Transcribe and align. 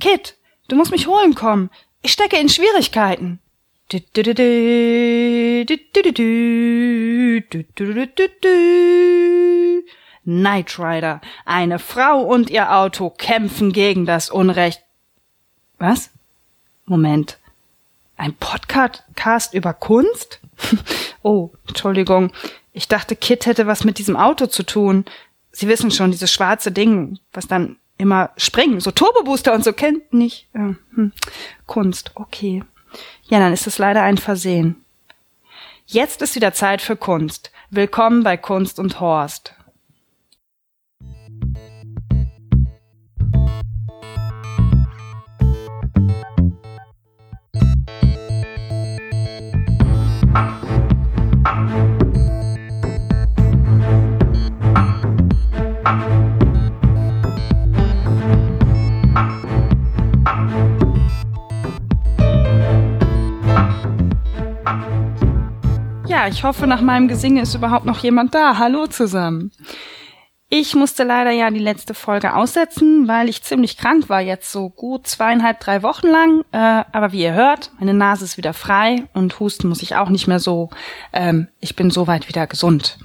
Kit, 0.00 0.36
du 0.68 0.76
musst 0.76 0.90
mich 0.90 1.06
holen 1.06 1.34
kommen. 1.34 1.70
Ich 2.02 2.12
stecke 2.12 2.36
in 2.36 2.48
Schwierigkeiten. 2.48 3.40
Knight 10.24 10.78
Rider. 10.78 11.20
Eine 11.46 11.78
Frau 11.78 12.20
und 12.20 12.50
ihr 12.50 12.74
Auto 12.74 13.10
kämpfen 13.10 13.72
gegen 13.72 14.04
das 14.04 14.30
Unrecht. 14.30 14.82
Was? 15.78 16.10
Moment. 16.84 17.38
Ein 18.16 18.34
Podcast 18.34 19.54
über 19.54 19.72
Kunst? 19.72 20.40
oh, 21.22 21.50
Entschuldigung. 21.66 22.30
Ich 22.72 22.88
dachte, 22.88 23.16
Kit 23.16 23.46
hätte 23.46 23.66
was 23.66 23.84
mit 23.84 23.98
diesem 23.98 24.16
Auto 24.16 24.46
zu 24.46 24.64
tun. 24.64 25.06
Sie 25.50 25.66
wissen 25.66 25.90
schon, 25.90 26.10
dieses 26.10 26.32
schwarze 26.32 26.70
Ding, 26.70 27.18
was 27.32 27.46
dann 27.46 27.76
immer 27.98 28.30
springen, 28.36 28.80
so 28.80 28.90
Turbo 28.90 29.24
Booster 29.24 29.52
und 29.52 29.64
so 29.64 29.72
kennt 29.72 30.12
nicht. 30.12 30.48
Äh, 30.54 30.74
hm. 30.94 31.12
Kunst, 31.66 32.12
okay. 32.14 32.64
Ja, 33.24 33.38
dann 33.38 33.52
ist 33.52 33.66
es 33.66 33.78
leider 33.78 34.02
ein 34.02 34.16
Versehen. 34.16 34.84
Jetzt 35.86 36.22
ist 36.22 36.34
wieder 36.34 36.52
Zeit 36.52 36.80
für 36.80 36.96
Kunst. 36.96 37.50
Willkommen 37.70 38.22
bei 38.22 38.36
Kunst 38.36 38.78
und 38.78 39.00
Horst. 39.00 39.54
Ich 66.38 66.44
hoffe, 66.44 66.68
nach 66.68 66.80
meinem 66.80 67.08
Gesinge 67.08 67.42
ist 67.42 67.56
überhaupt 67.56 67.84
noch 67.84 67.98
jemand 67.98 68.32
da. 68.32 68.58
Hallo 68.58 68.86
zusammen. 68.86 69.50
Ich 70.48 70.76
musste 70.76 71.02
leider 71.02 71.32
ja 71.32 71.50
die 71.50 71.58
letzte 71.58 71.94
Folge 71.94 72.36
aussetzen, 72.36 73.08
weil 73.08 73.28
ich 73.28 73.42
ziemlich 73.42 73.76
krank 73.76 74.08
war, 74.08 74.20
jetzt 74.20 74.52
so 74.52 74.68
gut 74.68 75.08
zweieinhalb, 75.08 75.58
drei 75.58 75.82
Wochen 75.82 76.06
lang. 76.06 76.44
Äh, 76.52 76.84
aber 76.92 77.10
wie 77.10 77.24
ihr 77.24 77.34
hört, 77.34 77.72
meine 77.80 77.92
Nase 77.92 78.24
ist 78.24 78.36
wieder 78.36 78.54
frei 78.54 79.02
und 79.14 79.40
husten 79.40 79.68
muss 79.68 79.82
ich 79.82 79.96
auch 79.96 80.10
nicht 80.10 80.28
mehr 80.28 80.38
so. 80.38 80.70
Ähm, 81.12 81.48
ich 81.58 81.74
bin 81.74 81.90
soweit 81.90 82.28
wieder 82.28 82.46
gesund. 82.46 83.00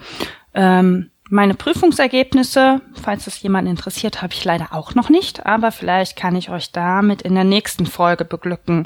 Ähm, 0.54 1.10
meine 1.34 1.56
Prüfungsergebnisse, 1.56 2.80
falls 2.94 3.26
das 3.26 3.42
jemand 3.42 3.68
interessiert, 3.68 4.22
habe 4.22 4.34
ich 4.34 4.46
leider 4.46 4.68
auch 4.70 4.94
noch 4.94 5.10
nicht, 5.10 5.48
aber 5.48 5.72
vielleicht 5.72 6.16
kann 6.16 6.36
ich 6.36 6.52
euch 6.52 6.72
damit 6.72 7.24
in 7.24 7.34
der 7.34 7.44
nächsten 7.44 7.88
Folge 7.88 8.24
beglücken. 8.24 8.86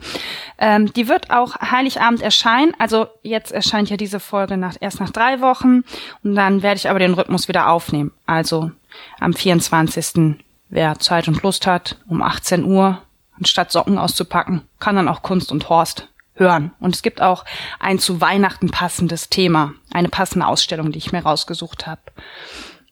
Ähm, 0.57 0.93
die 0.93 1.09
wird 1.09 1.29
auch 1.29 1.59
Heiligabend 1.59 2.21
erscheinen, 2.21 2.71
also 2.79 3.07
jetzt 3.21 3.51
erscheint 3.51 3.89
ja 3.89 3.97
diese 3.97 4.21
Folge 4.21 4.55
nach, 4.55 4.77
erst 4.79 5.01
nach 5.01 5.09
drei 5.09 5.41
Wochen 5.41 5.83
und 6.23 6.35
dann 6.35 6.63
werde 6.63 6.77
ich 6.77 6.89
aber 6.89 6.99
den 6.99 7.15
Rhythmus 7.15 7.49
wieder 7.49 7.67
aufnehmen. 7.67 8.13
Also 8.25 8.71
am 9.19 9.33
24. 9.33 10.37
Wer 10.69 10.99
Zeit 10.99 11.27
und 11.27 11.43
Lust 11.43 11.67
hat, 11.67 11.97
um 12.07 12.21
18 12.21 12.63
Uhr, 12.63 13.01
anstatt 13.37 13.73
Socken 13.73 13.97
auszupacken, 13.97 14.61
kann 14.79 14.95
dann 14.95 15.09
auch 15.09 15.21
Kunst 15.21 15.51
und 15.51 15.67
Horst 15.67 16.07
hören. 16.37 16.71
Und 16.79 16.95
es 16.95 17.01
gibt 17.01 17.21
auch 17.21 17.45
ein 17.79 17.99
zu 17.99 18.21
Weihnachten 18.21 18.69
passendes 18.69 19.29
Thema, 19.29 19.73
eine 19.91 20.09
passende 20.09 20.47
Ausstellung, 20.47 20.91
die 20.91 20.99
ich 20.99 21.11
mir 21.11 21.21
rausgesucht 21.21 21.85
habe. 21.87 22.01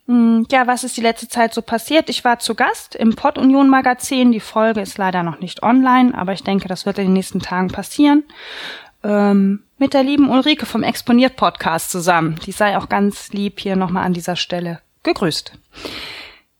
Hm, 0.07 0.45
ja, 0.52 0.67
was 0.67 0.83
ist 0.83 0.97
die 0.97 1.02
letzte 1.02 1.27
Zeit 1.27 1.53
so 1.53 1.61
passiert? 1.61 2.09
Ich 2.09 2.23
war 2.23 2.39
zu 2.39 2.53
Gast 2.55 2.95
im 2.95 3.15
Pod 3.15 3.37
Union 3.37 3.69
Magazin. 3.69 4.31
Die 4.31 4.39
Folge 4.39 4.81
ist 4.81 4.97
leider 4.97 5.23
noch 5.23 5.39
nicht 5.39 5.63
online, 5.63 6.15
aber 6.15 6.33
ich 6.33 6.43
denke, 6.43 6.67
das 6.67 6.85
wird 6.85 6.99
in 6.99 7.05
den 7.05 7.13
nächsten 7.13 7.39
Tagen 7.39 7.69
passieren. 7.69 8.23
Ähm, 9.03 9.63
mit 9.77 9.93
der 9.93 10.03
lieben 10.03 10.30
Ulrike 10.30 10.65
vom 10.65 10.83
Exponiert 10.83 11.35
Podcast 11.35 11.91
zusammen. 11.91 12.39
Die 12.45 12.52
sei 12.52 12.77
auch 12.77 12.87
ganz 12.87 13.33
lieb 13.33 13.59
hier 13.59 13.75
nochmal 13.75 14.05
an 14.05 14.14
dieser 14.14 14.36
Stelle 14.36 14.80
gegrüßt. 15.03 15.53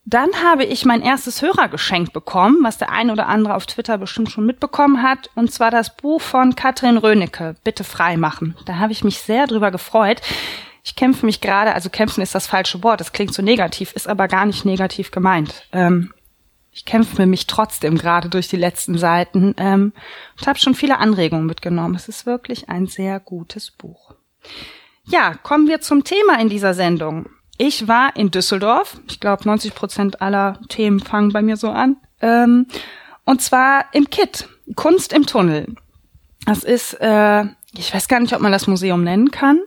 Dann 0.08 0.30
habe 0.44 0.64
ich 0.64 0.86
mein 0.86 1.02
erstes 1.02 1.42
Hörergeschenk 1.42 2.14
bekommen, 2.14 2.60
was 2.62 2.78
der 2.78 2.92
eine 2.92 3.12
oder 3.12 3.28
andere 3.28 3.56
auf 3.56 3.66
Twitter 3.66 3.98
bestimmt 3.98 4.30
schon 4.30 4.46
mitbekommen 4.46 5.02
hat, 5.02 5.32
und 5.34 5.52
zwar 5.52 5.72
das 5.72 5.96
Buch 5.96 6.22
von 6.22 6.56
Katrin 6.56 6.98
Rönecke, 6.98 7.56
Bitte 7.64 7.84
frei 7.84 8.16
machen. 8.16 8.56
Da 8.66 8.78
habe 8.78 8.92
ich 8.92 9.04
mich 9.04 9.20
sehr 9.20 9.48
drüber 9.48 9.72
gefreut. 9.72 10.22
Ich 10.84 10.96
kämpfe 10.96 11.26
mich 11.26 11.42
gerade, 11.42 11.74
also 11.74 11.90
kämpfen 11.90 12.22
ist 12.22 12.36
das 12.36 12.46
falsche 12.46 12.84
Wort, 12.84 13.00
das 13.00 13.14
klingt 13.14 13.34
so 13.34 13.42
negativ, 13.42 13.94
ist 13.94 14.08
aber 14.08 14.28
gar 14.28 14.46
nicht 14.46 14.64
negativ 14.64 15.10
gemeint. 15.10 15.68
Ähm, 15.72 16.14
ich 16.72 16.86
kämpfe 16.86 17.26
mich 17.26 17.48
trotzdem 17.48 17.98
gerade 17.98 18.30
durch 18.30 18.48
die 18.48 18.58
letzten 18.58 19.00
Seiten 19.00 19.56
ähm, 19.58 19.94
und 20.38 20.48
habe 20.48 20.60
schon 20.60 20.76
viele 20.76 21.00
Anregungen 21.00 21.48
mitgenommen. 21.48 21.96
Es 21.96 22.08
ist 22.08 22.28
wirklich 22.28 22.70
ein 22.70 22.86
sehr 22.86 23.20
gutes 23.20 23.72
Buch. 23.72 24.14
Ja, 25.06 25.34
kommen 25.42 25.68
wir 25.68 25.82
zum 25.82 26.04
Thema 26.04 26.40
in 26.40 26.50
dieser 26.50 26.76
Sendung. 26.76 27.30
Ich 27.58 27.88
war 27.88 28.16
in 28.16 28.32
Düsseldorf. 28.32 29.00
Ich 29.08 29.20
glaube, 29.20 29.46
90 29.46 29.76
Prozent 29.76 30.22
aller 30.22 30.60
Themen 30.68 31.00
fangen 31.00 31.32
bei 31.32 31.42
mir 31.42 31.58
so 31.58 31.70
an. 31.70 31.98
Ähm, 32.22 32.68
und 33.24 33.42
zwar 33.42 33.86
im 33.94 34.10
KIT, 34.10 34.48
Kunst 34.76 35.14
im 35.14 35.26
Tunnel. 35.26 35.76
Das 36.46 36.64
ist, 36.64 36.94
äh, 37.02 37.46
ich 37.74 37.94
weiß 37.94 38.08
gar 38.08 38.20
nicht, 38.20 38.34
ob 38.34 38.42
man 38.42 38.52
das 38.52 38.68
Museum 38.68 39.04
nennen 39.04 39.32
kann 39.32 39.60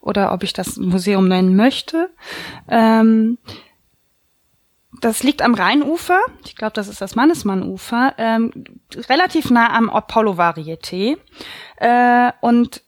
oder 0.00 0.32
ob 0.32 0.42
ich 0.42 0.52
das 0.52 0.76
Museum 0.76 1.28
nennen 1.28 1.56
möchte. 1.56 2.10
Ähm, 2.68 3.38
das 5.00 5.22
liegt 5.22 5.42
am 5.42 5.54
Rheinufer. 5.54 6.20
Ich 6.44 6.56
glaube, 6.56 6.72
das 6.72 6.88
ist 6.88 7.00
das 7.00 7.14
Mannesmannufer. 7.14 8.14
Ähm, 8.18 8.52
relativ 9.08 9.50
nah 9.50 9.72
am 9.72 9.90
Apollo 9.90 10.32
Varieté. 10.32 11.18
Äh, 11.76 12.32
und 12.40 12.82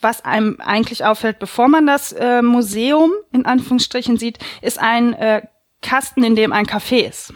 was 0.00 0.24
einem 0.24 0.58
eigentlich 0.60 1.04
auffällt, 1.04 1.38
bevor 1.38 1.68
man 1.68 1.86
das 1.86 2.12
äh, 2.12 2.42
Museum 2.42 3.12
in 3.32 3.46
Anführungsstrichen 3.46 4.16
sieht, 4.16 4.38
ist 4.62 4.78
ein 4.78 5.14
äh, 5.14 5.42
Kasten, 5.82 6.24
in 6.24 6.36
dem 6.36 6.52
ein 6.52 6.66
Café 6.66 7.08
ist. 7.08 7.30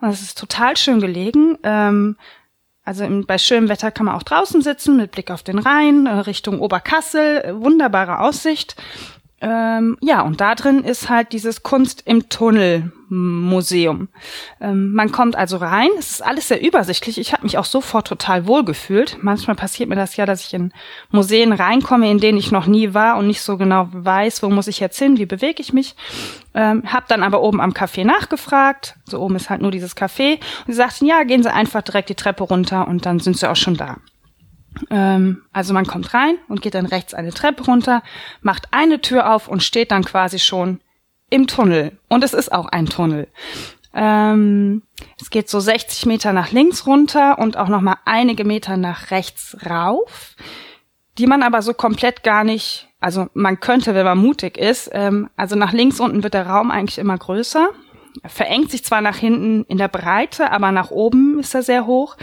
Und 0.00 0.08
das 0.08 0.22
ist 0.22 0.38
total 0.38 0.76
schön 0.76 1.00
gelegen. 1.00 1.58
Ähm, 1.62 2.16
also 2.84 3.04
im, 3.04 3.26
bei 3.26 3.38
schönem 3.38 3.68
Wetter 3.68 3.90
kann 3.90 4.06
man 4.06 4.16
auch 4.16 4.22
draußen 4.22 4.62
sitzen 4.62 4.96
mit 4.96 5.12
Blick 5.12 5.30
auf 5.30 5.42
den 5.42 5.58
Rhein, 5.58 6.06
äh, 6.06 6.10
Richtung 6.10 6.60
Oberkassel, 6.60 7.38
äh, 7.38 7.60
wunderbare 7.60 8.20
Aussicht. 8.20 8.76
Ähm, 9.40 9.96
ja, 10.00 10.22
und 10.22 10.40
da 10.40 10.54
drin 10.54 10.84
ist 10.84 11.08
halt 11.08 11.32
dieses 11.32 11.62
Kunst 11.62 12.02
im 12.04 12.28
Tunnel 12.28 12.92
Museum. 13.10 14.08
Ähm, 14.60 14.92
man 14.92 15.10
kommt 15.10 15.36
also 15.36 15.56
rein, 15.56 15.88
es 15.98 16.12
ist 16.12 16.24
alles 16.24 16.48
sehr 16.48 16.62
übersichtlich. 16.64 17.18
Ich 17.18 17.32
habe 17.32 17.42
mich 17.42 17.58
auch 17.58 17.64
sofort 17.64 18.06
total 18.06 18.46
wohl 18.46 18.64
gefühlt. 18.64 19.18
Manchmal 19.20 19.56
passiert 19.56 19.88
mir 19.88 19.96
das 19.96 20.16
ja, 20.16 20.26
dass 20.26 20.46
ich 20.46 20.54
in 20.54 20.72
Museen 21.10 21.52
reinkomme, 21.52 22.10
in 22.10 22.18
denen 22.18 22.38
ich 22.38 22.52
noch 22.52 22.66
nie 22.66 22.94
war 22.94 23.18
und 23.18 23.26
nicht 23.26 23.42
so 23.42 23.56
genau 23.56 23.88
weiß, 23.90 24.42
wo 24.42 24.48
muss 24.48 24.68
ich 24.68 24.78
jetzt 24.80 24.98
hin, 24.98 25.18
wie 25.18 25.26
bewege 25.26 25.60
ich 25.60 25.72
mich. 25.72 25.96
Ähm, 26.54 26.84
hab 26.86 27.08
dann 27.08 27.22
aber 27.22 27.42
oben 27.42 27.60
am 27.60 27.72
Café 27.72 28.04
nachgefragt. 28.04 28.96
So 29.04 29.20
oben 29.20 29.36
ist 29.36 29.50
halt 29.50 29.60
nur 29.60 29.72
dieses 29.72 29.96
Café. 29.96 30.34
Und 30.66 30.68
sie 30.68 30.74
sagten, 30.74 31.06
ja, 31.06 31.24
gehen 31.24 31.42
Sie 31.42 31.52
einfach 31.52 31.82
direkt 31.82 32.08
die 32.08 32.14
Treppe 32.14 32.44
runter 32.44 32.86
und 32.86 33.06
dann 33.06 33.18
sind 33.18 33.36
Sie 33.36 33.50
auch 33.50 33.56
schon 33.56 33.76
da. 33.76 33.96
Ähm, 34.90 35.42
also 35.52 35.74
man 35.74 35.86
kommt 35.86 36.14
rein 36.14 36.38
und 36.48 36.62
geht 36.62 36.74
dann 36.74 36.86
rechts 36.86 37.14
eine 37.14 37.32
Treppe 37.32 37.64
runter, 37.64 38.02
macht 38.40 38.68
eine 38.70 39.00
Tür 39.00 39.32
auf 39.32 39.48
und 39.48 39.62
steht 39.62 39.90
dann 39.90 40.04
quasi 40.04 40.38
schon 40.38 40.80
im 41.30 41.46
Tunnel. 41.46 41.98
Und 42.08 42.24
es 42.24 42.34
ist 42.34 42.52
auch 42.52 42.66
ein 42.66 42.86
Tunnel. 42.86 43.28
Ähm, 43.94 44.82
es 45.20 45.30
geht 45.30 45.48
so 45.48 45.58
60 45.58 46.06
Meter 46.06 46.32
nach 46.32 46.52
links 46.52 46.86
runter 46.86 47.38
und 47.38 47.56
auch 47.56 47.68
noch 47.68 47.80
mal 47.80 47.96
einige 48.04 48.44
Meter 48.44 48.76
nach 48.76 49.10
rechts 49.10 49.56
rauf, 49.68 50.36
die 51.18 51.26
man 51.26 51.42
aber 51.42 51.62
so 51.62 51.74
komplett 51.74 52.22
gar 52.22 52.44
nicht, 52.44 52.88
also 53.00 53.28
man 53.34 53.58
könnte, 53.58 53.94
wenn 53.94 54.04
man 54.04 54.18
mutig 54.18 54.58
ist, 54.58 54.90
ähm, 54.92 55.28
also 55.36 55.56
nach 55.56 55.72
links 55.72 55.98
unten 55.98 56.22
wird 56.22 56.34
der 56.34 56.46
Raum 56.46 56.70
eigentlich 56.70 56.98
immer 56.98 57.18
größer, 57.18 57.70
verengt 58.26 58.70
sich 58.70 58.84
zwar 58.84 59.00
nach 59.00 59.16
hinten 59.16 59.64
in 59.64 59.78
der 59.78 59.88
Breite, 59.88 60.52
aber 60.52 60.70
nach 60.70 60.90
oben 60.90 61.40
ist 61.40 61.54
er 61.54 61.62
sehr 61.62 61.86
hoch. 61.86 62.16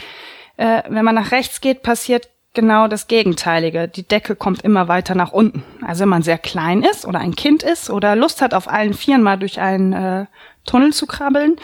Äh, 0.56 0.84
wenn 0.88 1.06
man 1.06 1.16
nach 1.16 1.32
rechts 1.32 1.62
geht, 1.62 1.84
passiert 1.84 2.30
genau 2.58 2.88
das 2.88 3.06
Gegenteilige. 3.06 3.88
Die 3.88 4.02
Decke 4.02 4.36
kommt 4.36 4.64
immer 4.64 4.88
weiter 4.88 5.14
nach 5.14 5.32
unten. 5.32 5.64
Also 5.86 6.02
wenn 6.02 6.10
man 6.10 6.24
sehr 6.24 6.40
klein 6.40 6.82
ist 6.82 7.06
oder 7.06 7.20
ein 7.20 7.36
Kind 7.36 7.62
ist 7.62 7.92
oder 7.92 8.16
Lust 8.16 8.42
hat, 8.42 8.56
auf 8.56 8.68
allen 8.68 8.96
Vieren 8.96 9.22
mal 9.22 9.38
durch 9.38 9.60
einen 9.60 9.94
äh, 9.94 10.26
Tunnel 10.66 10.92
zu 10.92 11.06
krabbeln, 11.06 11.58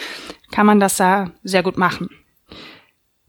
kann 0.51 0.67
man 0.67 0.79
das 0.79 0.97
da 0.97 1.31
sehr 1.43 1.63
gut 1.63 1.79
machen. 1.79 2.11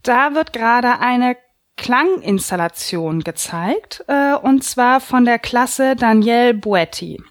Da 0.03 0.35
wird 0.35 0.53
gerade 0.53 1.01
eine 1.01 1.39
Klanginstallation 1.79 3.25
gezeigt, 3.25 4.05
äh, 4.09 4.35
und 4.35 4.63
zwar 4.63 5.01
von 5.01 5.25
der 5.25 5.39
Klasse 5.39 5.97
Daniel 5.97 6.53
Buetti. 6.53 7.23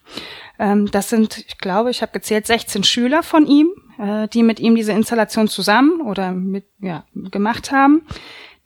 Ähm, 0.57 0.89
das 0.89 1.11
sind, 1.11 1.45
ich 1.47 1.59
glaube, 1.59 1.91
ich 1.91 2.01
habe 2.01 2.11
gezählt, 2.11 2.47
16 2.47 2.83
Schüler 2.83 3.21
von 3.21 3.45
ihm, 3.45 3.69
äh, 3.99 4.27
die 4.29 4.41
mit 4.41 4.59
ihm 4.59 4.73
diese 4.73 4.93
Installation 4.93 5.47
zusammen 5.47 6.01
oder 6.01 6.31
mit 6.31 6.65
ja, 6.79 7.05
gemacht 7.13 7.71
haben. 7.71 8.07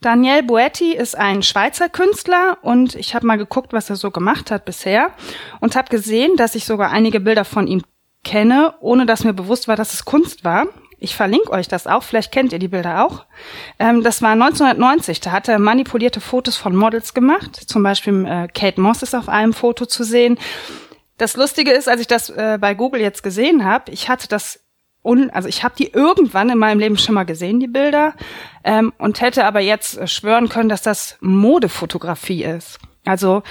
Daniel 0.00 0.44
Boetti 0.44 0.92
ist 0.92 1.16
ein 1.16 1.42
Schweizer 1.42 1.88
Künstler 1.88 2.58
und 2.62 2.94
ich 2.94 3.16
habe 3.16 3.26
mal 3.26 3.36
geguckt, 3.36 3.72
was 3.72 3.90
er 3.90 3.96
so 3.96 4.12
gemacht 4.12 4.52
hat 4.52 4.64
bisher 4.64 5.10
und 5.60 5.74
habe 5.74 5.88
gesehen, 5.88 6.36
dass 6.36 6.54
ich 6.54 6.64
sogar 6.64 6.90
einige 6.90 7.18
Bilder 7.18 7.44
von 7.44 7.66
ihm 7.66 7.82
kenne, 8.24 8.74
ohne 8.80 9.06
dass 9.06 9.24
mir 9.24 9.32
bewusst 9.32 9.66
war, 9.66 9.74
dass 9.74 9.94
es 9.94 10.04
Kunst 10.04 10.44
war. 10.44 10.66
Ich 11.00 11.16
verlinke 11.16 11.50
euch 11.50 11.66
das 11.66 11.86
auch, 11.86 12.04
vielleicht 12.04 12.30
kennt 12.30 12.52
ihr 12.52 12.58
die 12.60 12.68
Bilder 12.68 13.04
auch. 13.04 13.24
Ähm, 13.80 14.02
das 14.04 14.22
war 14.22 14.32
1990, 14.32 15.20
da 15.20 15.32
hat 15.32 15.48
er 15.48 15.58
manipulierte 15.58 16.20
Fotos 16.20 16.56
von 16.56 16.76
Models 16.76 17.12
gemacht. 17.12 17.56
Zum 17.56 17.82
Beispiel 17.82 18.24
äh, 18.24 18.48
Kate 18.48 18.80
Moss 18.80 19.02
ist 19.02 19.14
auf 19.14 19.28
einem 19.28 19.52
Foto 19.52 19.86
zu 19.86 20.04
sehen. 20.04 20.38
Das 21.16 21.36
Lustige 21.36 21.72
ist, 21.72 21.88
als 21.88 22.00
ich 22.00 22.06
das 22.06 22.30
äh, 22.30 22.58
bei 22.60 22.74
Google 22.74 23.00
jetzt 23.00 23.24
gesehen 23.24 23.64
habe, 23.64 23.90
ich 23.90 24.08
hatte 24.08 24.28
das 24.28 24.60
un, 25.02 25.30
also 25.30 25.48
ich 25.48 25.64
habe 25.64 25.74
die 25.76 25.92
irgendwann 25.92 26.50
in 26.50 26.58
meinem 26.58 26.78
Leben 26.78 26.98
schon 26.98 27.14
mal 27.14 27.24
gesehen, 27.24 27.60
die 27.60 27.66
Bilder, 27.66 28.14
ähm, 28.64 28.92
und 28.98 29.20
hätte 29.20 29.44
aber 29.44 29.60
jetzt 29.60 29.98
äh, 29.98 30.06
schwören 30.06 30.48
können, 30.48 30.68
dass 30.68 30.82
das 30.82 31.16
Modefotografie 31.20 32.44
ist. 32.44 32.78
Also 33.04 33.42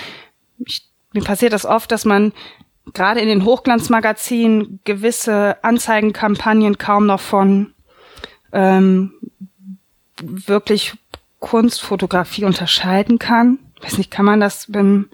ich, 0.66 0.88
mir 1.14 1.24
passiert 1.24 1.54
das 1.54 1.66
oft, 1.66 1.92
dass 1.92 2.06
man 2.06 2.34
gerade 2.94 3.20
in 3.20 3.28
den 3.28 3.46
Hochglanzmagazinen 3.46 4.80
gewisse 4.84 5.58
Anzeigenkampagnen 5.64 6.78
kaum 6.78 7.06
noch 7.06 7.20
von 7.22 7.74
ähm, 8.54 9.14
wirklich 10.22 10.94
Kunstfotografie 11.40 12.46
unterscheiden 12.46 13.20
kann. 13.20 13.60
Ich 13.76 13.84
weiß 13.84 13.98
nicht, 13.98 14.12
kann 14.12 14.26
man 14.26 14.40
das 14.40 14.68
beim 14.70 15.10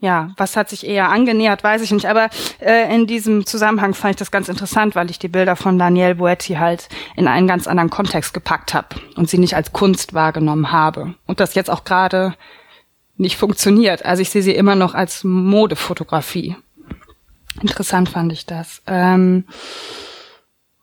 ja, 0.00 0.30
was 0.36 0.56
hat 0.56 0.68
sich 0.68 0.86
eher 0.86 1.10
angenähert, 1.10 1.64
weiß 1.64 1.82
ich 1.82 1.90
nicht. 1.90 2.06
Aber 2.06 2.30
äh, 2.60 2.94
in 2.94 3.06
diesem 3.06 3.46
Zusammenhang 3.46 3.94
fand 3.94 4.12
ich 4.12 4.18
das 4.18 4.30
ganz 4.30 4.48
interessant, 4.48 4.94
weil 4.94 5.10
ich 5.10 5.18
die 5.18 5.28
Bilder 5.28 5.56
von 5.56 5.78
Danielle 5.78 6.14
Boetti 6.14 6.54
halt 6.54 6.88
in 7.16 7.26
einen 7.26 7.48
ganz 7.48 7.66
anderen 7.66 7.90
Kontext 7.90 8.32
gepackt 8.32 8.74
habe 8.74 8.88
und 9.16 9.28
sie 9.28 9.38
nicht 9.38 9.56
als 9.56 9.72
Kunst 9.72 10.14
wahrgenommen 10.14 10.70
habe. 10.70 11.14
Und 11.26 11.40
das 11.40 11.54
jetzt 11.54 11.70
auch 11.70 11.82
gerade 11.82 12.34
nicht 13.16 13.36
funktioniert. 13.36 14.04
Also 14.04 14.22
ich 14.22 14.30
sehe 14.30 14.42
sie 14.42 14.54
immer 14.54 14.76
noch 14.76 14.94
als 14.94 15.24
Modefotografie. 15.24 16.56
Interessant 17.60 18.08
fand 18.08 18.32
ich 18.32 18.46
das. 18.46 18.82
Ähm, 18.86 19.44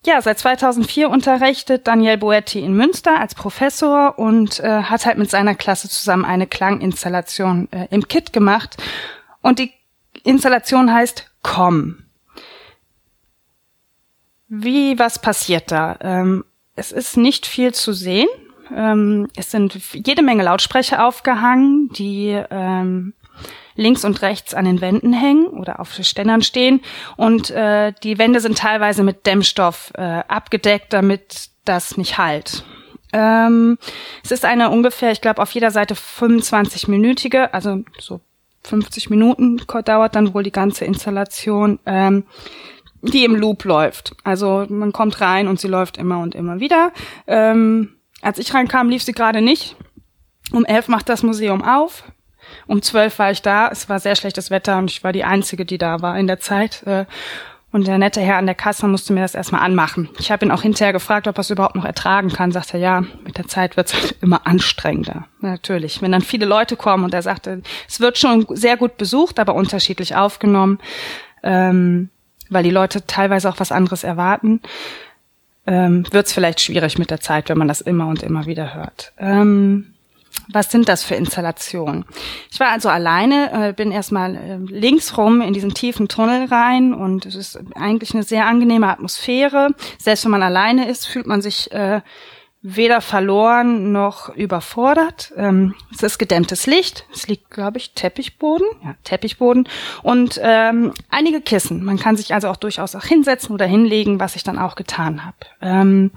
ja, 0.05 0.21
seit 0.21 0.39
2004 0.39 1.09
unterrichtet 1.09 1.87
Daniel 1.87 2.17
Boetti 2.17 2.59
in 2.59 2.73
Münster 2.73 3.19
als 3.19 3.35
Professor 3.35 4.17
und 4.17 4.59
äh, 4.59 4.83
hat 4.83 5.05
halt 5.05 5.17
mit 5.17 5.29
seiner 5.29 5.55
Klasse 5.55 5.89
zusammen 5.89 6.25
eine 6.25 6.47
Klanginstallation 6.47 7.67
äh, 7.71 7.87
im 7.89 8.07
Kit 8.07 8.33
gemacht. 8.33 8.77
Und 9.41 9.59
die 9.59 9.71
Installation 10.23 10.91
heißt 10.93 11.31
Komm. 11.41 12.03
Wie, 14.47 14.97
was 14.99 15.21
passiert 15.21 15.71
da? 15.71 15.97
Ähm, 16.01 16.45
es 16.75 16.91
ist 16.91 17.17
nicht 17.17 17.45
viel 17.45 17.73
zu 17.73 17.93
sehen. 17.93 18.27
Ähm, 18.75 19.27
es 19.35 19.51
sind 19.51 19.79
jede 19.93 20.21
Menge 20.21 20.43
Lautsprecher 20.43 21.05
aufgehangen, 21.05 21.89
die 21.89 22.41
ähm, 22.49 23.13
links 23.75 24.06
und 24.06 24.22
rechts 24.22 24.54
an 24.54 24.66
den 24.66 24.81
Wänden 24.81 25.13
hängen 25.13 25.48
oder 25.48 25.80
auf 25.80 25.94
Ständern 25.94 26.42
stehen. 26.42 26.81
Und 27.18 27.50
äh, 27.51 27.94
die 28.04 28.18
Wände 28.18 28.39
sind 28.39 28.57
teilweise 28.57 29.04
mit 29.04 29.25
Dämmstoff 29.25 29.92
äh, 29.95 30.24
abgedeckt, 30.27 30.94
damit 30.94 31.50
das 31.66 31.98
nicht 31.98 32.18
halt. 32.18 32.63
Ähm, 33.13 33.77
es 34.24 34.31
ist 34.31 34.45
eine 34.45 34.69
ungefähr, 34.69 35.12
ich 35.12 35.22
glaube, 35.22 35.42
auf 35.42 35.51
jeder 35.51 35.72
Seite 35.72 35.94
25-minütige, 35.94 37.51
also 37.51 37.83
so 38.00 38.19
50 38.63 39.10
Minuten 39.10 39.62
dauert 39.86 40.16
dann 40.16 40.33
wohl 40.33 40.44
die 40.44 40.51
ganze 40.51 40.86
Installation, 40.86 41.80
ähm, 41.86 42.24
die 43.01 43.24
im 43.24 43.36
Loop 43.36 43.63
läuft. 43.63 44.16
Also 44.24 44.66
man 44.69 44.92
kommt 44.92 45.22
rein 45.22 45.48
und 45.48 45.60
sie 45.60 45.68
läuft 45.68 45.98
immer 45.98 46.19
und 46.19 46.36
immer 46.36 46.60
wieder. 46.60 46.92
Ähm, 47.27 47.95
als 48.22 48.39
ich 48.39 48.54
reinkam, 48.54 48.89
lief 48.89 49.04
sie 49.04 49.12
gerade 49.12 49.42
nicht. 49.42 49.75
Um 50.51 50.66
elf 50.66 50.88
macht 50.88 51.10
das 51.10 51.24
Museum 51.24 51.63
auf. 51.63 52.04
Um 52.67 52.81
zwölf 52.81 53.19
war 53.19 53.31
ich 53.31 53.41
da. 53.41 53.69
Es 53.69 53.89
war 53.89 53.99
sehr 53.99 54.15
schlechtes 54.15 54.51
Wetter 54.51 54.77
und 54.77 54.89
ich 54.91 55.03
war 55.03 55.13
die 55.13 55.23
Einzige, 55.23 55.65
die 55.65 55.77
da 55.77 56.01
war 56.01 56.17
in 56.17 56.27
der 56.27 56.39
Zeit. 56.39 56.83
Äh, 56.85 57.05
und 57.75 57.87
der 57.87 57.97
nette 57.97 58.21
Herr 58.21 58.37
an 58.37 58.45
der 58.45 58.55
Kasse 58.55 58.87
musste 58.87 59.11
mir 59.11 59.19
das 59.19 59.35
erstmal 59.35 59.61
anmachen. 59.61 60.07
Ich 60.17 60.31
habe 60.31 60.45
ihn 60.45 60.51
auch 60.51 60.61
hinterher 60.61 60.93
gefragt, 60.93 61.27
ob 61.27 61.37
er 61.37 61.41
es 61.41 61.49
überhaupt 61.49 61.75
noch 61.75 61.83
ertragen 61.83 62.29
kann. 62.29 62.53
Sagt 62.53 62.73
er, 62.73 62.79
ja, 62.79 63.03
mit 63.25 63.37
der 63.37 63.49
Zeit 63.49 63.75
wird 63.75 63.87
es 63.87 63.93
halt 63.93 64.15
immer 64.21 64.47
anstrengender. 64.47 65.25
Natürlich. 65.41 66.01
Wenn 66.01 66.13
dann 66.13 66.21
viele 66.21 66.45
Leute 66.45 66.77
kommen 66.77 67.03
und 67.03 67.13
er 67.13 67.21
sagte, 67.21 67.63
es 67.85 67.99
wird 67.99 68.17
schon 68.17 68.45
sehr 68.51 68.77
gut 68.77 68.95
besucht, 68.95 69.39
aber 69.39 69.55
unterschiedlich 69.55 70.15
aufgenommen, 70.15 70.79
ähm, 71.43 72.09
weil 72.49 72.63
die 72.63 72.71
Leute 72.71 73.05
teilweise 73.07 73.49
auch 73.49 73.59
was 73.59 73.73
anderes 73.73 74.05
erwarten, 74.05 74.61
ähm, 75.67 76.05
wird 76.11 76.27
es 76.27 76.33
vielleicht 76.33 76.61
schwierig 76.61 76.97
mit 76.97 77.11
der 77.11 77.19
Zeit, 77.19 77.49
wenn 77.49 77.57
man 77.57 77.67
das 77.67 77.81
immer 77.81 78.07
und 78.07 78.23
immer 78.23 78.45
wieder 78.45 78.73
hört. 78.73 79.11
Ähm, 79.17 79.94
was 80.51 80.71
sind 80.71 80.89
das 80.89 81.03
für 81.03 81.15
Installationen? 81.15 82.05
Ich 82.51 82.59
war 82.59 82.69
also 82.69 82.89
alleine, 82.89 83.69
äh, 83.69 83.73
bin 83.73 83.91
erstmal 83.91 84.35
äh, 84.35 84.57
links 84.57 85.17
rum 85.17 85.41
in 85.41 85.53
diesen 85.53 85.73
tiefen 85.73 86.07
Tunnel 86.07 86.45
rein 86.45 86.93
und 86.93 87.25
es 87.25 87.35
ist 87.35 87.59
eigentlich 87.75 88.13
eine 88.13 88.23
sehr 88.23 88.45
angenehme 88.45 88.87
Atmosphäre. 88.87 89.69
Selbst 89.97 90.25
wenn 90.25 90.31
man 90.31 90.43
alleine 90.43 90.89
ist, 90.89 91.07
fühlt 91.07 91.27
man 91.27 91.41
sich 91.41 91.71
äh, 91.71 92.01
weder 92.67 92.99
verloren 92.99 93.91
noch 93.91 94.29
überfordert. 94.29 95.31
Ähm, 95.37 95.75
es 95.93 96.01
ist 96.01 96.17
gedämmtes 96.17 96.65
Licht. 96.65 97.05
Es 97.13 97.27
liegt, 97.27 97.51
glaube 97.51 97.77
ich, 97.77 97.93
Teppichboden. 97.93 98.65
Ja, 98.83 98.95
Teppichboden. 99.03 99.69
Und 100.01 100.39
ähm, 100.41 100.91
einige 101.11 101.41
Kissen. 101.41 101.83
Man 101.83 101.99
kann 101.99 102.17
sich 102.17 102.33
also 102.33 102.47
auch 102.47 102.57
durchaus 102.57 102.95
auch 102.95 103.03
hinsetzen 103.03 103.53
oder 103.53 103.67
hinlegen, 103.67 104.19
was 104.19 104.35
ich 104.35 104.41
dann 104.41 104.57
auch 104.57 104.73
getan 104.75 105.23
habe. 105.23 105.38
Ähm, 105.61 106.09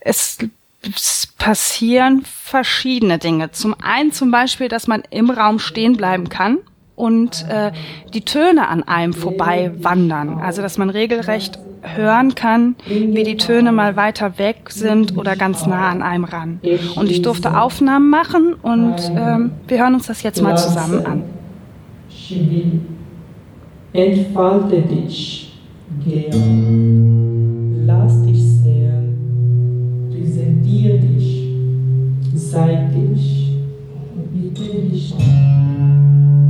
es 0.00 0.38
es 0.82 1.26
passieren 1.38 2.22
verschiedene 2.24 3.18
Dinge. 3.18 3.50
Zum 3.50 3.74
einen 3.82 4.12
zum 4.12 4.30
Beispiel, 4.30 4.68
dass 4.68 4.86
man 4.86 5.02
im 5.10 5.30
Raum 5.30 5.58
stehen 5.58 5.96
bleiben 5.96 6.28
kann 6.28 6.58
und 6.94 7.46
äh, 7.48 7.72
die 8.12 8.22
Töne 8.24 8.68
an 8.68 8.82
einem 8.82 9.12
vorbei 9.12 9.72
wandern. 9.78 10.38
Also 10.38 10.62
dass 10.62 10.78
man 10.78 10.90
regelrecht 10.90 11.58
hören 11.82 12.34
kann, 12.34 12.74
wie 12.86 13.22
die 13.22 13.36
Töne 13.36 13.70
mal 13.72 13.96
weiter 13.96 14.38
weg 14.38 14.70
sind 14.70 15.16
oder 15.16 15.36
ganz 15.36 15.64
nah 15.66 15.88
an 15.88 16.02
einem 16.02 16.24
ran. 16.24 16.60
Und 16.96 17.10
ich 17.10 17.22
durfte 17.22 17.56
Aufnahmen 17.58 18.10
machen 18.10 18.54
und 18.54 18.96
ähm, 19.16 19.52
wir 19.68 19.78
hören 19.78 19.94
uns 19.94 20.08
das 20.08 20.22
jetzt 20.22 20.42
mal 20.42 20.56
zusammen 20.56 21.06
an. 21.06 21.22
Entfalte 23.92 24.82
dich, 24.82 25.52
Georg. 26.04 27.37
Zeig 32.50 32.92
dich, 32.94 33.52
bitte 34.32 34.88
dich, 34.88 35.14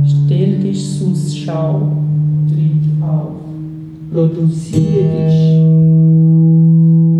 stell 0.05 0.59
dich 0.59 0.97
zur 0.97 1.09
Schau, 1.15 1.73
tritt 2.47 2.87
auf, 3.01 3.39
produziere 4.13 5.03
dich, 5.25 5.39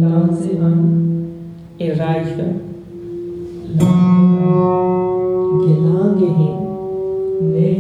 tanze 0.02 0.52
an, 0.64 0.80
erreiche, 1.78 2.48
gelange 5.66 6.30
hin, 6.38 6.58
nähe 7.52 7.79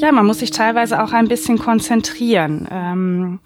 Ja, 0.00 0.12
man 0.12 0.26
muss 0.26 0.38
sich 0.38 0.52
teilweise 0.52 1.02
auch 1.02 1.12
ein 1.12 1.26
bisschen 1.26 1.58
konzentrieren. 1.58 2.68
Ähm, 2.70 3.40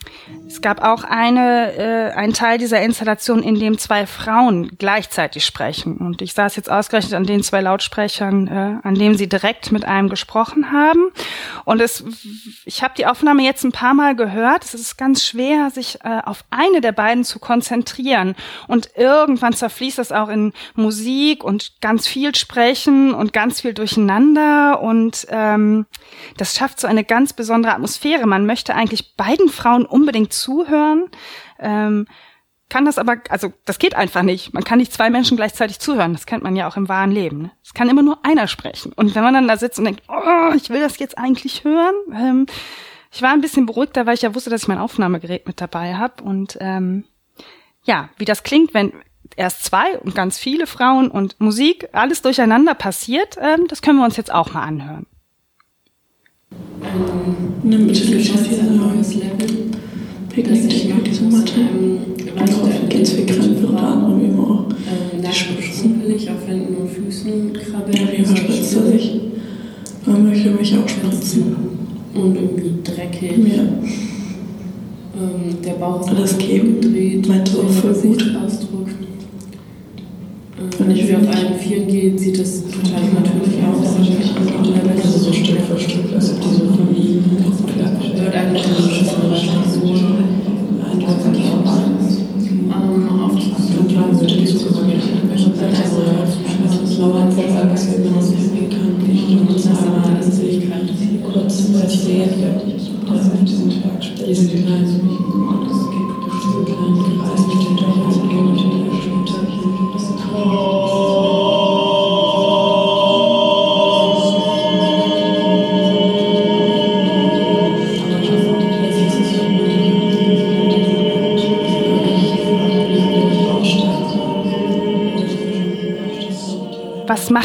es 0.46 0.60
gab 0.60 0.82
auch 0.82 1.02
eine, 1.02 1.72
äh, 1.78 2.12
einen 2.12 2.34
Teil 2.34 2.58
dieser 2.58 2.82
Installation, 2.82 3.42
in 3.42 3.58
dem 3.58 3.78
zwei 3.78 4.06
Frauen 4.06 4.76
gleichzeitig 4.76 5.46
sprechen. 5.46 5.96
Und 5.96 6.20
ich 6.20 6.34
saß 6.34 6.56
jetzt 6.56 6.70
ausgerechnet 6.70 7.14
an 7.14 7.24
den 7.24 7.42
zwei 7.42 7.62
Lautsprechern, 7.62 8.48
äh, 8.48 8.86
an 8.86 8.94
dem 8.96 9.14
sie 9.14 9.30
direkt 9.30 9.72
mit 9.72 9.86
einem 9.86 10.10
gesprochen 10.10 10.72
haben. 10.72 11.10
Und 11.64 11.80
es, 11.80 12.04
ich 12.66 12.82
habe 12.82 12.92
die 12.98 13.06
Aufnahme 13.06 13.42
jetzt 13.42 13.64
ein 13.64 13.72
paar 13.72 13.94
Mal 13.94 14.14
gehört. 14.14 14.62
Es 14.62 14.74
ist 14.74 14.98
ganz 14.98 15.24
schwer, 15.24 15.70
sich 15.70 16.00
äh, 16.04 16.20
auf 16.22 16.44
eine 16.50 16.82
der 16.82 16.92
beiden 16.92 17.24
zu 17.24 17.38
konzentrieren. 17.38 18.36
Und 18.68 18.90
irgendwann 18.94 19.54
zerfließt 19.54 19.96
das 19.96 20.12
auch 20.12 20.28
in 20.28 20.52
Musik 20.74 21.44
und 21.44 21.80
ganz 21.80 22.06
viel 22.06 22.34
Sprechen 22.34 23.14
und 23.14 23.32
ganz 23.32 23.62
viel 23.62 23.72
Durcheinander. 23.72 24.82
Und 24.82 25.26
ähm, 25.30 25.86
das 26.42 26.56
schafft 26.56 26.80
so 26.80 26.88
eine 26.88 27.04
ganz 27.04 27.32
besondere 27.32 27.72
Atmosphäre. 27.72 28.26
Man 28.26 28.46
möchte 28.46 28.74
eigentlich 28.74 29.14
beiden 29.14 29.48
Frauen 29.48 29.86
unbedingt 29.86 30.32
zuhören. 30.32 31.08
Ähm, 31.60 32.08
kann 32.68 32.84
das 32.84 32.98
aber, 32.98 33.18
also 33.28 33.52
das 33.64 33.78
geht 33.78 33.94
einfach 33.94 34.22
nicht. 34.22 34.52
Man 34.52 34.64
kann 34.64 34.80
nicht 34.80 34.92
zwei 34.92 35.08
Menschen 35.08 35.36
gleichzeitig 35.36 35.78
zuhören. 35.78 36.14
Das 36.14 36.26
kennt 36.26 36.42
man 36.42 36.56
ja 36.56 36.66
auch 36.66 36.76
im 36.76 36.88
wahren 36.88 37.12
Leben. 37.12 37.42
Ne? 37.42 37.52
Es 37.62 37.74
kann 37.74 37.88
immer 37.88 38.02
nur 38.02 38.24
einer 38.24 38.48
sprechen. 38.48 38.92
Und 38.92 39.14
wenn 39.14 39.22
man 39.22 39.34
dann 39.34 39.46
da 39.46 39.56
sitzt 39.56 39.78
und 39.78 39.84
denkt, 39.84 40.02
oh, 40.08 40.52
ich 40.56 40.68
will 40.68 40.80
das 40.80 40.98
jetzt 40.98 41.16
eigentlich 41.16 41.62
hören, 41.62 41.94
ähm, 42.12 42.46
ich 43.12 43.22
war 43.22 43.30
ein 43.30 43.40
bisschen 43.40 43.66
beruhigter, 43.66 44.04
weil 44.06 44.14
ich 44.14 44.22
ja 44.22 44.34
wusste, 44.34 44.50
dass 44.50 44.62
ich 44.62 44.68
mein 44.68 44.78
Aufnahmegerät 44.78 45.46
mit 45.46 45.60
dabei 45.60 45.94
habe. 45.94 46.24
Und 46.24 46.58
ähm, 46.60 47.04
ja, 47.84 48.08
wie 48.16 48.24
das 48.24 48.42
klingt, 48.42 48.74
wenn 48.74 48.92
erst 49.36 49.64
zwei 49.64 49.96
und 50.00 50.16
ganz 50.16 50.40
viele 50.40 50.66
Frauen 50.66 51.08
und 51.08 51.38
Musik, 51.38 51.88
alles 51.92 52.20
durcheinander 52.20 52.74
passiert, 52.74 53.36
ähm, 53.40 53.68
das 53.68 53.80
können 53.80 53.98
wir 53.98 54.04
uns 54.04 54.16
jetzt 54.16 54.34
auch 54.34 54.52
mal 54.52 54.64
anhören. 54.64 55.06
Ähm, 56.82 57.70
auf 58.34 58.46
ein 58.60 58.76
neues 58.76 59.14
Level. 59.14 59.72
Picknick 60.28 60.92
auf 60.94 61.02
diese 61.04 61.24
Matte. 61.24 61.52
Darauf 62.36 62.88
geht 62.88 63.02
es 63.02 63.16
wie 63.18 63.26
Krämpfe 63.26 63.66
unter 63.66 63.88
anderem 63.88 64.24
eben 64.24 64.40
auch. 64.40 64.64
Ähm, 64.70 65.22
die 65.22 65.32
Spritzen. 65.32 66.02
auf 66.30 66.46
Händen 66.46 66.74
und 66.74 66.90
Füßen 66.90 67.52
krabbeln. 67.52 67.96
Ja, 67.96 68.18
wie 68.18 68.36
spritzt 68.36 68.76
er 68.76 68.86
sich? 68.92 69.20
Man 70.06 70.28
möchte 70.28 70.50
mich 70.50 70.74
auch 70.76 70.88
spritzen. 70.88 71.56
Und 72.14 72.34
irgendwie 72.34 72.72
dreckig. 72.82 73.54
Ja. 73.54 73.62
Ähm, 75.14 75.56
der 75.64 75.72
Bauch 75.72 76.00
ist 76.00 76.08
alles 76.08 76.38
geben. 76.38 76.80
gedreht. 76.80 77.28
Meinte 77.28 77.52
auch 77.58 77.70
voll 77.70 77.94
gut. 77.94 78.36
Ausdruck. 78.44 78.88
Wenn 80.78 80.90
ich 80.90 81.08
wie 81.08 81.14
auf 81.16 81.28
allen 81.28 81.54
Vieren 81.58 81.86
geht, 81.86 82.18
sieht 82.18 82.38
das 82.40 82.64
total 82.64 83.02
natürlich 83.02 83.62
aus. 83.62 83.96
Also 85.02 85.18
so 85.18 85.32
Stück 85.32 85.60
für 85.60 85.78
Stück, 85.78 86.12
als 86.14 86.32
ob 86.32 86.40
die 86.40 86.54
so 86.54 86.64
von 86.66 86.96
ihm 86.96 87.24
wird 88.22 88.34
eigentlich 88.34 88.64
eine 88.64 89.51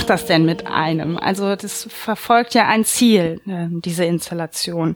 macht 0.07 0.21
das 0.21 0.25
denn 0.25 0.45
mit 0.45 0.67
einem? 0.67 1.17
Also 1.17 1.57
das 1.57 1.85
verfolgt 1.89 2.53
ja 2.53 2.67
ein 2.67 2.85
Ziel, 2.85 3.41
äh, 3.45 3.67
diese 3.69 4.05
Installation. 4.05 4.95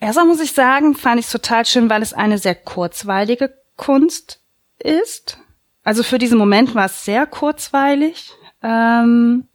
Erstmal 0.00 0.26
muss 0.26 0.40
ich 0.40 0.52
sagen, 0.52 0.94
fand 0.94 1.18
ich 1.18 1.26
es 1.26 1.32
total 1.32 1.64
schön, 1.64 1.88
weil 1.88 2.02
es 2.02 2.12
eine 2.12 2.36
sehr 2.36 2.54
kurzweilige 2.54 3.54
Kunst 3.76 4.40
ist. 4.78 5.38
Also 5.82 6.02
für 6.02 6.18
diesen 6.18 6.36
Moment 6.36 6.74
war 6.74 6.84
es 6.84 7.06
sehr 7.06 7.26
kurzweilig. 7.26 8.32
Ähm, 8.62 9.48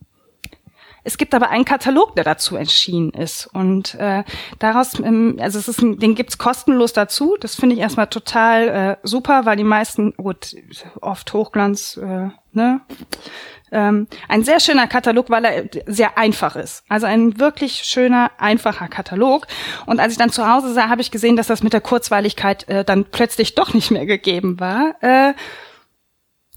es 1.04 1.18
gibt 1.18 1.34
aber 1.34 1.50
einen 1.50 1.66
Katalog, 1.66 2.16
der 2.16 2.24
dazu 2.24 2.56
erschienen 2.56 3.12
ist. 3.12 3.48
Und 3.48 3.96
äh, 3.96 4.24
daraus, 4.60 5.00
ähm, 5.00 5.38
also 5.40 5.58
es 5.58 5.68
ist 5.68 5.82
ein, 5.82 5.98
den 6.00 6.16
gibt's 6.16 6.38
kostenlos 6.38 6.94
dazu. 6.94 7.38
Das 7.40 7.56
finde 7.56 7.76
ich 7.76 7.82
erstmal 7.82 8.08
total 8.08 8.68
äh, 8.68 8.98
super, 9.04 9.46
weil 9.46 9.58
die 9.58 9.64
meisten, 9.64 10.14
gut, 10.16 10.56
oft 11.02 11.34
Hochglanz, 11.34 11.98
äh, 11.98 12.30
ne? 12.54 12.82
Ähm, 13.74 14.08
ein 14.28 14.44
sehr 14.44 14.60
schöner 14.60 14.86
Katalog, 14.88 15.30
weil 15.30 15.46
er 15.46 15.64
sehr 15.86 16.18
einfach 16.18 16.58
ist. 16.58 16.84
Also 16.90 17.08
ein 17.08 17.40
wirklich 17.40 17.84
schöner, 17.84 18.30
einfacher 18.38 18.90
Katalog. 18.90 19.48
Und 19.86 20.02
als 20.02 20.12
ich 20.12 20.20
dann 20.20 20.30
zu 20.30 20.46
Hause 20.46 20.74
sah, 20.74 20.90
habe 20.90 21.02
ich 21.02 21.10
gesehen, 21.10 21.38
dass 21.38 21.48
das 21.48 21.64
mit 21.64 21.72
der 21.72 21.80
Kurzweiligkeit 21.80 22.68
äh, 22.68 22.84
dann 22.84 23.06
plötzlich 23.06 23.56
doch 23.56 23.74
nicht 23.74 23.90
mehr 23.90 24.06
gegeben 24.06 24.60
war. 24.60 24.96
Äh, 25.00 25.34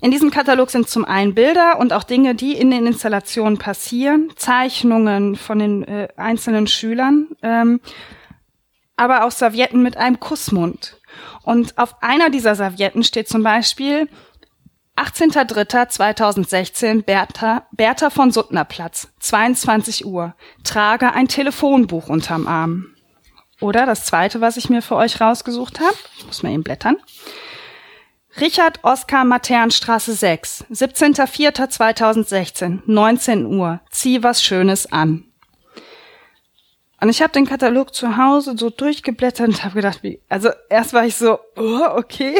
in 0.04 0.10
diesem 0.10 0.30
Katalog 0.30 0.70
sind 0.70 0.86
zum 0.86 1.06
einen 1.06 1.34
Bilder 1.34 1.78
und 1.78 1.94
auch 1.94 2.02
Dinge, 2.02 2.34
die 2.34 2.52
in 2.52 2.70
den 2.70 2.86
Installationen 2.86 3.56
passieren, 3.56 4.30
Zeichnungen 4.36 5.34
von 5.34 5.58
den 5.58 5.82
äh, 5.84 6.08
einzelnen 6.18 6.66
Schülern, 6.66 7.28
ähm, 7.42 7.80
aber 8.96 9.24
auch 9.24 9.30
Servietten 9.30 9.82
mit 9.82 9.96
einem 9.96 10.20
Kussmund. 10.20 11.00
Und 11.42 11.78
auf 11.78 12.02
einer 12.02 12.28
dieser 12.28 12.54
Servietten 12.54 13.02
steht 13.02 13.30
zum 13.30 13.42
Beispiel 13.42 14.10
18.03.2016 14.96 17.04
Bertha, 17.04 17.66
Bertha 17.72 18.10
von 18.10 18.30
Suttner 18.30 18.66
Platz, 18.66 19.08
22 19.20 20.04
Uhr. 20.04 20.34
Trage 20.64 21.14
ein 21.14 21.28
Telefonbuch 21.28 22.10
unterm 22.10 22.46
Arm. 22.46 22.88
Oder 23.58 23.86
das 23.86 24.04
zweite, 24.04 24.42
was 24.42 24.58
ich 24.58 24.68
mir 24.68 24.82
für 24.82 24.96
euch 24.96 25.18
rausgesucht 25.18 25.80
habe. 25.80 25.96
Muss 26.26 26.42
mal 26.42 26.52
eben 26.52 26.62
blättern. 26.62 26.98
Richard 28.40 28.82
Oskar 28.82 29.24
Maternstraße 29.24 30.12
6, 30.12 30.64
17.04.2016, 30.72 32.80
19 32.84 33.46
Uhr. 33.46 33.80
Zieh 33.90 34.24
was 34.24 34.42
Schönes 34.42 34.90
an. 34.90 35.26
Und 37.00 37.10
ich 37.10 37.22
habe 37.22 37.32
den 37.32 37.46
Katalog 37.46 37.94
zu 37.94 38.16
Hause 38.16 38.56
so 38.56 38.70
durchgeblättert 38.70 39.48
und 39.48 39.62
habe 39.62 39.76
gedacht, 39.76 40.02
wie, 40.02 40.20
also 40.28 40.50
erst 40.68 40.92
war 40.94 41.06
ich 41.06 41.14
so, 41.16 41.38
oh, 41.56 41.86
okay, 41.96 42.36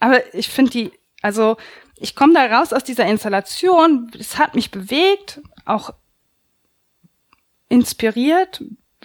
aber 0.00 0.34
ich 0.34 0.48
finde 0.48 0.72
die, 0.72 0.92
also 1.22 1.56
ich 1.96 2.14
komme 2.14 2.34
da 2.34 2.44
raus 2.44 2.74
aus 2.74 2.84
dieser 2.84 3.06
Installation, 3.06 4.10
es 4.18 4.36
hat 4.38 4.54
mich 4.54 4.70
bewegt, 4.70 5.40
auch 5.64 5.94
inspiriert. 7.70 8.62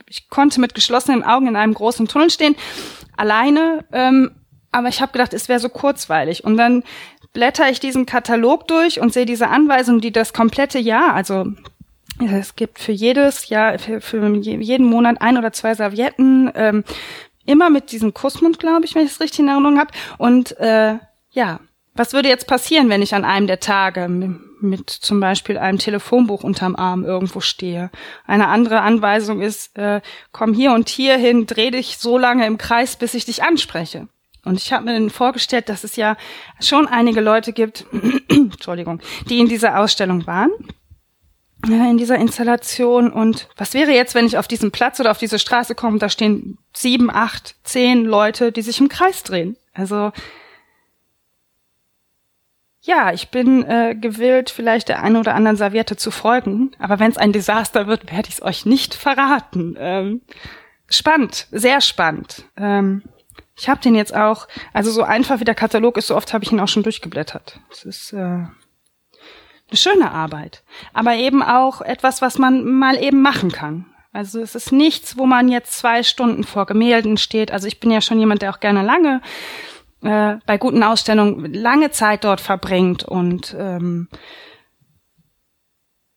Ich 0.08 0.28
konnte 0.30 0.60
mit 0.60 0.74
geschlossenen 0.74 1.24
Augen 1.24 1.48
in 1.48 1.56
einem 1.56 1.74
großen 1.74 2.08
Tunnel 2.08 2.32
stehen, 2.32 2.56
alleine 3.16 3.86
ähm, 3.94 4.36
aber 4.72 4.90
ich 4.90 5.02
habe 5.02 5.12
gedacht, 5.12 5.34
es 5.34 5.50
wäre 5.50 5.60
so 5.60 5.70
kurzweilig. 5.70 6.44
Und 6.44 6.58
dann 6.58 6.84
blätter 7.34 7.70
ich 7.70 7.80
diesen 7.80 8.06
Katalog 8.06 8.68
durch 8.68 9.00
und 9.00 9.14
sehe 9.14 9.26
diese 9.26 9.48
Anweisung, 9.50 10.02
die 10.02 10.12
das 10.12 10.34
komplette 10.34 10.80
Jahr, 10.80 11.14
also 11.14 11.46
es 12.20 12.56
gibt 12.56 12.80
für 12.80 12.92
jedes 12.92 13.50
Jahr, 13.50 13.78
für, 13.78 14.02
für 14.02 14.36
jeden 14.36 14.86
Monat 14.88 15.22
ein 15.22 15.38
oder 15.38 15.54
zwei 15.54 15.76
Servietten, 15.76 16.52
ähm, 16.56 16.84
immer 17.46 17.70
mit 17.70 17.92
diesem 17.92 18.14
Kussmund, 18.14 18.60
glaube 18.60 18.86
ich, 18.86 18.96
wenn 18.96 19.06
ich 19.06 19.12
es 19.12 19.22
richtig 19.22 19.40
in 19.40 19.48
Erinnerung 19.50 19.80
habe. 19.80 19.92
Und 20.18 20.58
äh, 20.60 20.96
ja, 21.32 21.60
was 21.94 22.14
würde 22.14 22.30
jetzt 22.30 22.48
passieren, 22.48 22.90
wenn 22.90 23.02
ich 23.02 23.16
an 23.16 23.26
einem 23.26 23.48
der 23.48 23.60
Tage 23.60 24.08
mit 24.08 24.90
zum 24.90 25.20
Beispiel 25.20 25.58
einem 25.58 25.78
Telefonbuch 25.80 26.44
unterm 26.44 26.76
Arm 26.76 27.06
irgendwo 27.06 27.40
stehe? 27.40 27.90
Eine 28.26 28.48
andere 28.48 28.82
Anweisung 28.82 29.42
ist, 29.42 29.76
äh, 29.78 30.02
komm 30.32 30.54
hier 30.54 30.74
und 30.74 30.90
hier 30.90 31.18
hin, 31.18 31.48
dreh 31.48 31.72
dich 31.72 31.98
so 31.98 32.18
lange 32.18 32.46
im 32.46 32.58
Kreis, 32.58 32.96
bis 32.96 33.14
ich 33.14 33.26
dich 33.26 33.44
anspreche. 33.44 34.08
Und 34.48 34.60
ich 34.60 34.74
habe 34.74 34.86
mir 34.86 35.10
vorgestellt, 35.10 35.70
dass 35.70 35.84
es 35.84 35.96
ja 35.96 36.18
schon 36.62 36.88
einige 36.88 37.22
Leute 37.22 37.54
gibt, 37.54 37.86
Entschuldigung, 38.30 39.02
die 39.30 39.40
in 39.40 39.48
dieser 39.48 39.80
Ausstellung 39.80 40.26
waren, 40.26 40.52
in 41.66 41.98
dieser 41.98 42.18
Installation. 42.18 43.12
Und 43.12 43.50
was 43.58 43.74
wäre 43.74 43.92
jetzt, 43.92 44.16
wenn 44.16 44.26
ich 44.26 44.38
auf 44.38 44.48
diesen 44.48 44.72
Platz 44.72 45.00
oder 45.00 45.12
auf 45.12 45.18
diese 45.18 45.40
Straße 45.40 45.76
komme, 45.76 46.00
da 46.00 46.10
stehen 46.10 46.58
sieben, 46.74 47.10
acht, 47.10 47.56
zehn 47.64 48.06
Leute, 48.06 48.52
die 48.52 48.62
sich 48.62 48.80
im 48.80 48.90
Kreis 48.90 49.24
drehen. 49.24 49.58
Also 49.74 50.12
ja, 52.82 53.12
ich 53.12 53.30
bin 53.30 53.64
äh, 53.66 53.96
gewillt, 54.00 54.50
vielleicht 54.50 54.88
der 54.88 55.04
einen 55.04 55.18
oder 55.18 55.36
anderen 55.36 55.58
Serviette 55.58 55.98
zu 55.98 56.10
folgen, 56.10 56.72
aber 56.80 57.00
wenn 57.00 57.12
es 57.12 57.18
ein 57.18 57.34
Desaster 57.34 57.86
wird, 57.86 58.10
werde 58.10 58.30
ich 58.30 58.36
es 58.36 58.42
euch 58.42 58.66
nicht 58.66 58.96
verraten. 58.96 59.76
Ähm, 59.78 60.22
spannend, 60.90 61.48
sehr 61.52 61.82
spannend. 61.82 62.46
Ähm, 62.56 63.04
ich 63.58 63.68
habe 63.68 63.82
den 63.82 63.96
jetzt 63.96 64.16
auch, 64.16 64.48
also 64.74 64.92
so 64.92 65.04
einfach 65.04 65.40
wie 65.40 65.46
der 65.46 65.56
Katalog 65.56 65.98
ist, 65.98 66.08
so 66.08 66.16
oft 66.16 66.34
habe 66.34 66.44
ich 66.44 66.52
ihn 66.52 66.60
auch 66.60 66.68
schon 66.68 66.84
durchgeblättert. 66.84 67.60
Es 67.72 67.84
ist 67.86 68.14
äh, 68.14 68.18
eine 68.18 68.50
schöne 69.74 70.12
Arbeit, 70.12 70.64
aber 70.94 71.16
eben 71.16 71.42
auch 71.42 71.82
etwas, 71.82 72.22
was 72.22 72.38
man 72.38 72.64
mal 72.66 73.02
eben 73.02 73.22
machen 73.22 73.52
kann. 73.52 73.86
Also 74.14 74.40
es 74.42 74.56
ist 74.56 74.72
nichts, 74.72 75.18
wo 75.18 75.26
man 75.26 75.50
jetzt 75.50 75.74
zwei 75.74 76.04
Stunden 76.04 76.44
vor 76.44 76.66
Gemälden 76.66 77.18
steht. 77.18 77.52
Also 77.52 77.68
ich 77.68 77.80
bin 77.80 77.92
ja 77.92 78.02
schon 78.02 78.20
jemand, 78.20 78.42
der 78.42 78.52
auch 78.52 78.60
gerne 78.60 78.84
lange 78.84 79.22
äh, 80.02 80.36
bei 80.46 80.58
guten 80.58 80.84
Ausstellungen 80.84 81.54
lange 81.54 81.92
Zeit 81.92 82.24
dort 82.24 82.42
verbringt 82.42 83.04
und 83.04 83.56
ähm, 83.58 84.08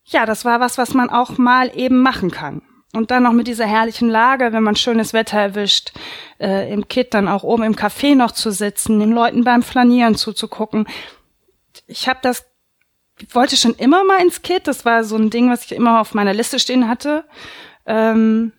ja, 0.04 0.26
das 0.26 0.44
war 0.44 0.60
was, 0.60 0.76
was 0.76 0.92
man 0.92 1.08
auch 1.08 1.38
mal 1.38 1.70
eben 1.74 2.02
machen 2.02 2.30
kann. 2.30 2.62
Und 2.92 3.10
dann 3.12 3.22
noch 3.22 3.32
mit 3.32 3.46
dieser 3.46 3.66
herrlichen 3.66 4.08
Lage, 4.08 4.52
wenn 4.52 4.64
man 4.64 4.74
schönes 4.74 5.12
Wetter 5.12 5.38
erwischt, 5.38 5.92
äh, 6.40 6.72
im 6.72 6.88
Kit 6.88 7.14
dann 7.14 7.28
auch 7.28 7.44
oben 7.44 7.62
im 7.62 7.76
Café 7.76 8.16
noch 8.16 8.32
zu 8.32 8.50
sitzen, 8.50 8.98
den 8.98 9.12
Leuten 9.12 9.44
beim 9.44 9.62
Flanieren 9.62 10.16
zuzugucken. 10.16 10.88
Ich 11.86 12.08
habe 12.08 12.18
das, 12.22 12.46
wollte 13.32 13.56
schon 13.56 13.74
immer 13.74 14.02
mal 14.04 14.20
ins 14.20 14.42
Kit. 14.42 14.66
Das 14.66 14.84
war 14.84 15.04
so 15.04 15.16
ein 15.16 15.30
Ding, 15.30 15.50
was 15.50 15.64
ich 15.64 15.72
immer 15.72 16.00
auf 16.00 16.14
meiner 16.14 16.34
Liste 16.34 16.58
stehen 16.58 16.88
hatte. 16.88 17.24
Ähm, 17.86 18.52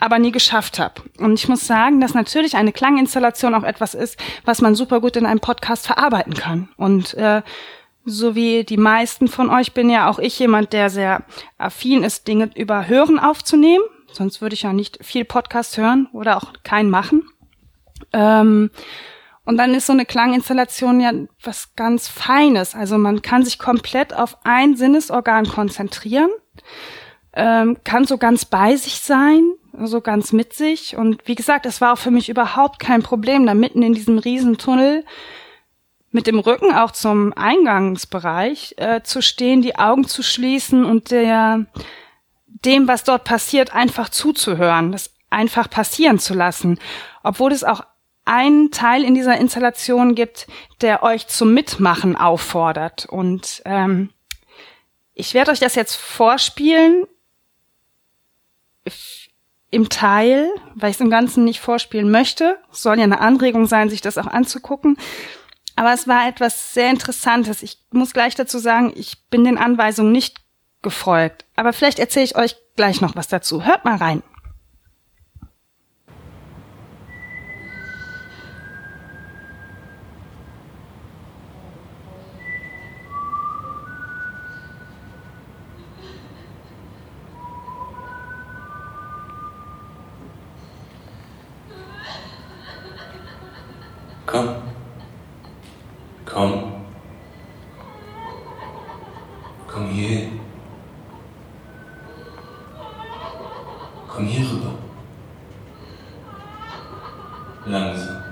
aber 0.00 0.18
nie 0.18 0.32
geschafft 0.32 0.78
habe. 0.78 1.02
Und 1.18 1.34
ich 1.34 1.48
muss 1.48 1.66
sagen, 1.66 2.00
dass 2.00 2.14
natürlich 2.14 2.54
eine 2.54 2.72
Klanginstallation 2.72 3.54
auch 3.54 3.64
etwas 3.64 3.94
ist, 3.94 4.16
was 4.44 4.60
man 4.60 4.74
super 4.74 5.00
gut 5.00 5.16
in 5.16 5.26
einem 5.26 5.40
Podcast 5.40 5.86
verarbeiten 5.86 6.34
kann. 6.34 6.68
Und 6.76 7.14
äh, 7.14 7.42
so 8.08 8.34
wie 8.34 8.64
die 8.64 8.76
meisten 8.76 9.28
von 9.28 9.50
euch 9.50 9.74
bin 9.74 9.90
ja 9.90 10.08
auch 10.08 10.18
ich 10.18 10.38
jemand, 10.38 10.72
der 10.72 10.90
sehr 10.90 11.24
affin 11.58 12.02
ist, 12.02 12.26
Dinge 12.26 12.50
über 12.54 12.88
Hören 12.88 13.18
aufzunehmen. 13.18 13.84
Sonst 14.10 14.40
würde 14.40 14.54
ich 14.54 14.62
ja 14.62 14.72
nicht 14.72 14.98
viel 15.04 15.24
Podcast 15.24 15.76
hören 15.76 16.08
oder 16.12 16.36
auch 16.36 16.52
keinen 16.64 16.90
machen. 16.90 17.28
Ähm, 18.12 18.70
und 19.44 19.56
dann 19.56 19.74
ist 19.74 19.86
so 19.86 19.92
eine 19.92 20.04
Klanginstallation 20.04 21.00
ja 21.00 21.12
was 21.42 21.74
ganz 21.74 22.08
Feines. 22.08 22.74
Also 22.74 22.98
man 22.98 23.22
kann 23.22 23.44
sich 23.44 23.58
komplett 23.58 24.14
auf 24.14 24.36
ein 24.44 24.76
Sinnesorgan 24.76 25.46
konzentrieren, 25.48 26.30
ähm, 27.32 27.78
kann 27.84 28.04
so 28.04 28.18
ganz 28.18 28.44
bei 28.44 28.76
sich 28.76 29.00
sein, 29.00 29.52
so 29.84 30.00
ganz 30.00 30.32
mit 30.32 30.52
sich. 30.52 30.96
Und 30.96 31.26
wie 31.26 31.34
gesagt, 31.34 31.66
es 31.66 31.80
war 31.80 31.94
auch 31.94 31.98
für 31.98 32.10
mich 32.10 32.28
überhaupt 32.28 32.78
kein 32.78 33.02
Problem, 33.02 33.46
da 33.46 33.54
mitten 33.54 33.82
in 33.82 33.94
diesem 33.94 34.18
Riesentunnel 34.18 35.04
mit 36.10 36.26
dem 36.26 36.38
Rücken 36.38 36.72
auch 36.72 36.90
zum 36.90 37.32
Eingangsbereich 37.34 38.74
äh, 38.78 39.02
zu 39.02 39.20
stehen, 39.20 39.62
die 39.62 39.76
Augen 39.76 40.06
zu 40.06 40.22
schließen 40.22 40.84
und 40.84 41.10
der, 41.10 41.66
dem, 42.46 42.88
was 42.88 43.04
dort 43.04 43.24
passiert, 43.24 43.74
einfach 43.74 44.08
zuzuhören, 44.08 44.92
das 44.92 45.12
einfach 45.30 45.68
passieren 45.68 46.18
zu 46.18 46.34
lassen. 46.34 46.78
Obwohl 47.22 47.52
es 47.52 47.64
auch 47.64 47.82
einen 48.24 48.70
Teil 48.70 49.04
in 49.04 49.14
dieser 49.14 49.38
Installation 49.38 50.14
gibt, 50.14 50.46
der 50.80 51.02
euch 51.02 51.28
zum 51.28 51.54
Mitmachen 51.54 52.16
auffordert. 52.16 53.06
Und 53.06 53.62
ähm, 53.64 54.10
ich 55.14 55.34
werde 55.34 55.50
euch 55.50 55.60
das 55.60 55.74
jetzt 55.74 55.94
vorspielen 55.94 57.06
im 59.70 59.88
Teil, 59.88 60.50
weil 60.74 60.90
ich 60.90 60.96
es 60.96 61.00
im 61.00 61.10
Ganzen 61.10 61.44
nicht 61.44 61.60
vorspielen 61.60 62.10
möchte. 62.10 62.58
Es 62.70 62.82
soll 62.82 62.98
ja 62.98 63.04
eine 63.04 63.20
Anregung 63.20 63.66
sein, 63.66 63.90
sich 63.90 64.00
das 64.00 64.18
auch 64.18 64.26
anzugucken. 64.26 64.98
Aber 65.78 65.92
es 65.92 66.08
war 66.08 66.26
etwas 66.26 66.74
sehr 66.74 66.90
Interessantes. 66.90 67.62
Ich 67.62 67.78
muss 67.92 68.12
gleich 68.12 68.34
dazu 68.34 68.58
sagen, 68.58 68.92
ich 68.96 69.28
bin 69.30 69.44
den 69.44 69.56
Anweisungen 69.56 70.10
nicht 70.10 70.40
gefolgt. 70.82 71.44
Aber 71.54 71.72
vielleicht 71.72 72.00
erzähle 72.00 72.24
ich 72.24 72.36
euch 72.36 72.56
gleich 72.74 73.00
noch 73.00 73.14
was 73.14 73.28
dazu. 73.28 73.64
Hört 73.64 73.84
mal 73.84 73.94
rein. 73.94 74.24
Komm. 94.26 94.67
Komm. 96.38 96.72
Komm 99.66 99.88
hier. 99.88 100.28
Komm 104.06 104.24
hier 104.24 104.48
rüber. 104.48 104.74
Langsam. 107.66 108.22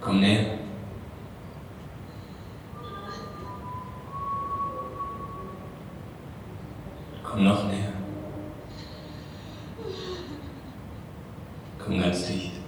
Komm 0.00 0.20
näher. 0.20 0.58
Komm 7.24 7.42
noch 7.42 7.64
näher. 7.64 7.92
Komm 11.84 12.00
ganz 12.00 12.28
dicht. 12.28 12.60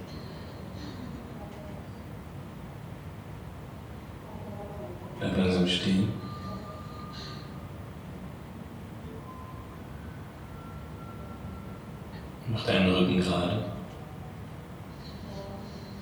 Bleib 5.23 5.37
langsam 5.37 5.69
stehen. 5.69 6.09
Mach 12.53 12.67
deinen 12.67 12.95
Rücken 12.95 13.19
gerade 13.19 13.65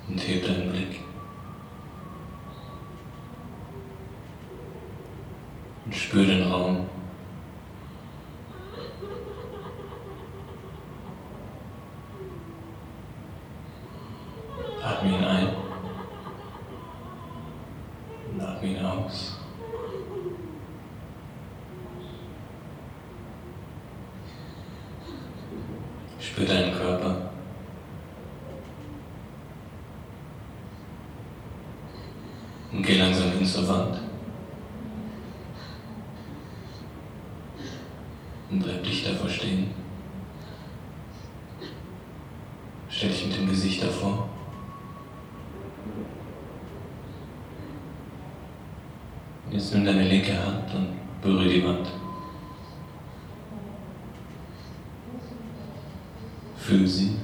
und 0.08 0.18
heb 0.18 0.44
deinen 0.44 0.72
Blick. 0.72 1.00
Und 5.84 5.94
spür 5.94 6.26
den 6.26 6.42
Raum. 6.42 6.86
Atme 14.82 15.10
ihn 15.10 15.24
ein 15.24 15.48
und 18.32 18.40
atme 18.40 18.68
ihn 18.68 18.84
aus. 18.84 19.36
Spür 26.20 26.46
deinen 26.46 26.72
Körper. 26.72 27.30
Und 32.72 32.82
geh 32.86 32.98
langsam 32.98 33.32
hin 33.32 33.44
zur 33.44 33.66
Wand. 33.68 33.98
Und 38.50 38.62
bleib 38.62 38.82
dicht 38.84 39.08
davor 39.08 39.28
stehen. 39.28 39.70
Stell 43.00 43.12
dich 43.12 43.28
mit 43.28 43.36
dem 43.38 43.48
Gesicht 43.48 43.82
davor. 43.82 44.28
Jetzt 49.50 49.72
nimm 49.72 49.86
deine 49.86 50.06
linke 50.06 50.34
Hand 50.34 50.74
und 50.74 50.98
berühre 51.22 51.48
die 51.48 51.64
Wand. 51.64 51.88
Fühl 56.58 56.86
sie, 56.86 57.16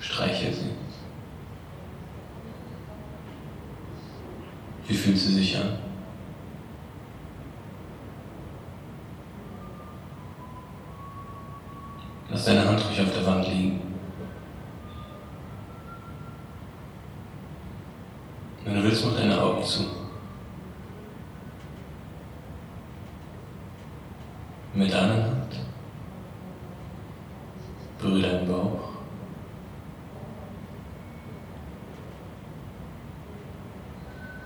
streiche 0.00 0.52
sie. 0.52 0.72
Wie 4.88 4.94
fühlt 4.94 5.18
sie 5.18 5.34
sich 5.34 5.56
an? 5.56 5.78
Lass 12.28 12.44
deine 12.44 12.68
Hand 12.68 12.84
ruhig 12.84 13.00
auf 13.00 13.12
der 13.14 13.24
Wand 13.24 13.46
liegen. 13.46 13.86
Wenn 18.66 18.74
du 18.74 18.82
willst, 18.82 19.06
mach 19.06 19.14
deine 19.14 19.40
Augen 19.40 19.62
zu. 19.62 19.84
Mit 24.74 24.90
der 24.90 25.02
anderen 25.02 25.24
Hand 25.24 25.56
berühre 28.00 28.22
deinen 28.22 28.48
Bauch. 28.48 28.88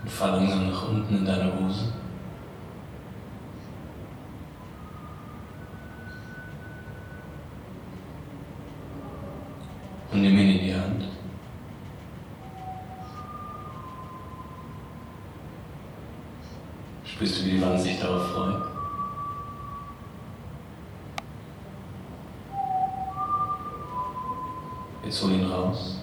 fahr 0.11 0.37
langsam 0.37 0.69
nach 0.69 0.89
unten 0.89 1.15
in 1.15 1.25
deine 1.25 1.51
Hose. 1.57 1.93
Und 10.11 10.21
nimm 10.21 10.37
ihn 10.37 10.59
in 10.59 10.65
die 10.65 10.73
Hand. 10.75 11.05
Spürst 17.05 17.39
du, 17.39 17.45
wie 17.45 17.51
die 17.51 17.61
Wand 17.61 17.79
sich 17.79 17.99
darauf 17.99 18.27
freut? 18.31 18.61
Jetzt 25.05 25.23
hol 25.23 25.31
ihn 25.31 25.45
raus. 25.45 26.00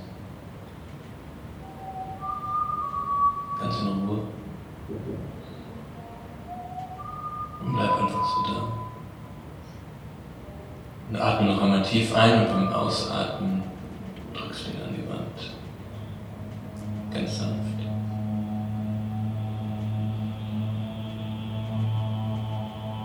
Tief 11.89 12.15
ein 12.15 12.41
und 12.41 12.49
beim 12.49 12.73
Ausatmen 12.73 13.63
drückst 14.35 14.67
du 14.67 14.71
ihn 14.71 14.83
an 14.83 14.95
die 14.95 15.09
Wand. 15.09 15.55
Ganz 17.13 17.39
sanft. 17.39 17.79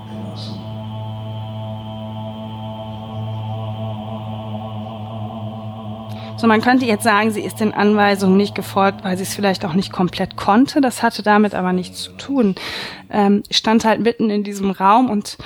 Genau 0.09 0.35
so. 0.35 0.59
So, 6.37 6.47
man 6.47 6.61
könnte 6.61 6.85
jetzt 6.85 7.03
sagen, 7.03 7.31
sie 7.31 7.41
ist 7.41 7.61
den 7.61 7.73
Anweisungen 7.73 8.35
nicht 8.35 8.53
gefolgt, 8.53 9.05
weil 9.05 9.15
sie 9.15 9.23
es 9.23 9.33
vielleicht 9.33 9.63
auch 9.63 9.73
nicht 9.73 9.93
komplett 9.93 10.35
konnte. 10.35 10.81
Das 10.81 11.01
hatte 11.01 11.23
damit 11.23 11.55
aber 11.55 11.71
nichts 11.71 12.03
zu 12.03 12.11
tun. 12.13 12.55
Ähm, 13.09 13.43
ich 13.47 13.55
stand 13.55 13.85
halt 13.85 14.01
mitten 14.01 14.29
in 14.29 14.43
diesem 14.43 14.71
Raum 14.71 15.09
und 15.09 15.37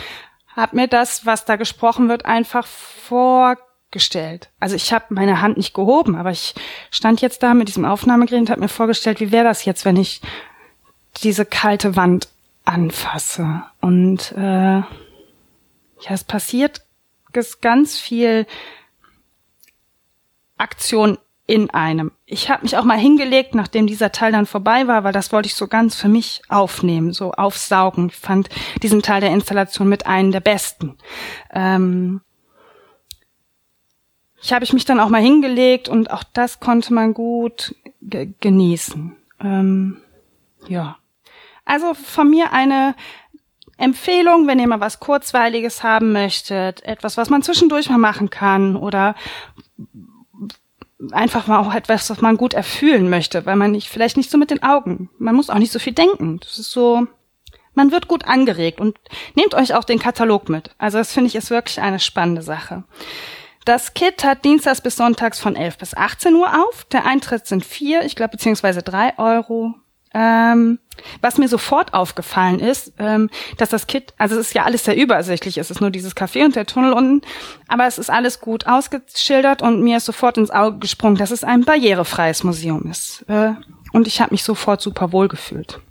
habe 0.56 0.76
mir 0.76 0.88
das, 0.88 1.28
was 1.28 1.46
da 1.46 1.56
gesprochen 1.56 2.10
wird, 2.10 2.26
einfach 2.26 2.66
vorgestellt. 3.08 4.50
Also 4.60 4.76
ich 4.76 4.94
habe 4.94 5.06
meine 5.10 5.42
Hand 5.42 5.58
nicht 5.58 5.74
gehoben, 5.74 6.16
aber 6.16 6.32
ich 6.32 6.54
stand 6.92 7.22
jetzt 7.22 7.44
da 7.44 7.54
mit 7.54 7.68
diesem 7.68 7.86
Aufnahmegerät 7.86 8.42
und 8.42 8.50
habe 8.50 8.62
mir 8.62 8.68
vorgestellt, 8.68 9.20
wie 9.20 9.32
wäre 9.32 9.46
das 9.46 9.66
jetzt, 9.66 9.86
wenn 9.86 9.98
ich 9.98 10.22
diese 11.24 11.46
kalte 11.46 11.96
Wand 11.96 12.28
anfasse. 12.66 13.64
Und 13.82 14.34
äh, 14.34 14.80
ja, 14.80 14.86
es 16.10 16.24
passiert 16.24 16.82
ganz 17.62 17.98
viel 17.98 18.48
Aktion 20.58 21.18
in 21.46 21.70
einem. 21.70 22.12
Ich 22.26 22.50
habe 22.50 22.64
mich 22.64 22.76
auch 22.78 22.84
mal 22.84 22.98
hingelegt, 22.98 23.56
nachdem 23.56 23.88
dieser 23.88 24.12
Teil 24.12 24.32
dann 24.34 24.46
vorbei 24.46 24.88
war, 24.88 25.04
weil 25.04 25.14
das 25.14 25.32
wollte 25.32 25.48
ich 25.48 25.56
so 25.56 25.68
ganz 25.68 25.96
für 25.96 26.10
mich 26.10 26.42
aufnehmen, 26.50 27.14
so 27.14 27.32
aufsaugen. 27.32 28.08
Ich 28.08 28.18
fand 28.18 28.50
diesen 28.84 29.02
Teil 29.02 29.22
der 29.22 29.32
Installation 29.32 29.88
mit 29.88 30.06
einem 30.08 30.32
der 30.32 30.42
besten. 30.42 30.98
Ähm 31.54 32.22
ich 34.42 34.54
habe 34.54 34.64
ich 34.64 34.74
mich 34.74 34.86
dann 34.86 35.00
auch 35.00 35.10
mal 35.10 35.22
hingelegt 35.22 35.90
und 35.90 36.12
auch 36.12 36.24
das 36.24 36.60
konnte 36.60 36.94
man 36.94 37.14
gut 37.14 37.76
genießen. 38.02 39.16
Ähm 39.42 39.98
ja. 40.68 40.98
Also 41.66 41.94
von 41.94 42.30
mir 42.30 42.54
eine 42.54 42.96
Empfehlung, 43.78 44.48
wenn 44.48 44.60
ihr 44.60 44.68
mal 44.68 44.80
was 44.80 45.00
Kurzweiliges 45.00 45.84
haben 45.84 46.12
möchtet, 46.12 46.84
etwas, 46.84 47.18
was 47.18 47.30
man 47.30 47.44
zwischendurch 47.44 47.90
mal 47.90 47.98
machen 47.98 48.30
kann 48.30 48.76
oder 48.76 49.16
einfach 51.12 51.46
mal 51.48 51.60
auch 51.60 51.74
etwas, 51.74 52.10
was 52.10 52.22
man 52.22 52.38
gut 52.38 52.54
erfühlen 52.54 53.10
möchte, 53.10 53.46
weil 53.46 53.56
man 53.56 53.72
nicht, 53.72 53.90
vielleicht 53.90 54.18
nicht 54.18 54.32
so 54.32 54.38
mit 54.38 54.50
den 54.50 54.64
Augen, 54.64 55.10
man 55.20 55.36
muss 55.36 55.50
auch 55.50 55.60
nicht 55.60 55.72
so 55.72 55.80
viel 55.80 55.94
denken. 55.94 56.40
Das 56.40 56.58
ist 56.58 56.72
so, 56.72 57.06
man 57.76 57.92
wird 57.92 58.08
gut 58.08 58.26
angeregt 58.26 58.80
und 58.80 58.98
nehmt 59.36 59.54
euch 59.54 59.76
auch 59.76 59.84
den 59.84 60.00
Katalog 60.00 60.50
mit. 60.50 60.72
Also 60.80 60.98
das 60.98 61.14
finde 61.14 61.28
ich 61.28 61.36
ist 61.36 61.52
wirklich 61.52 61.80
eine 61.82 62.00
spannende 62.00 62.42
Sache. 62.42 62.84
Das 63.68 63.94
Kit 63.94 64.24
hat 64.24 64.46
dienstags 64.46 64.80
bis 64.80 64.96
sonntags 64.96 65.42
von 65.42 65.58
11 65.58 65.78
bis 65.78 65.94
18 65.94 66.34
Uhr 66.36 66.48
auf. 66.48 66.86
Der 66.86 67.06
Eintritt 67.06 67.48
sind 67.48 67.66
vier, 67.66 68.06
ich 68.06 68.16
glaube, 68.16 68.32
beziehungsweise 68.32 68.82
drei 68.82 69.20
Euro. 69.20 69.74
Ähm, 70.14 70.80
was 71.20 71.38
mir 71.38 71.50
sofort 71.50 71.94
aufgefallen 71.94 72.62
ist, 72.62 72.94
ähm, 72.98 73.30
dass 73.58 73.68
das 73.68 73.86
Kit, 73.86 74.14
also 74.18 74.36
es 74.40 74.48
ist 74.48 74.54
ja 74.54 74.64
alles 74.64 74.86
sehr 74.86 74.96
übersichtlich, 74.96 75.58
es 75.58 75.70
ist 75.70 75.82
nur 75.82 75.92
dieses 75.92 76.16
Café 76.16 76.46
und 76.46 76.56
der 76.56 76.66
Tunnel 76.66 76.94
unten, 76.94 77.28
aber 77.68 77.86
es 77.88 77.98
ist 77.98 78.10
alles 78.10 78.40
gut 78.40 78.68
ausgeschildert 78.68 79.62
und 79.62 79.82
mir 79.82 79.98
ist 79.98 80.06
sofort 80.06 80.38
ins 80.38 80.50
Auge 80.50 80.78
gesprungen, 80.78 81.18
dass 81.18 81.32
es 81.32 81.44
ein 81.44 81.66
barrierefreies 81.66 82.46
Museum 82.46 82.90
ist. 82.90 83.26
Äh, 83.28 83.52
und 83.92 84.08
ich 84.08 84.22
habe 84.22 84.32
mich 84.32 84.46
sofort 84.46 84.80
super 84.80 85.12
wohl 85.12 85.28
gefühlt. 85.28 85.82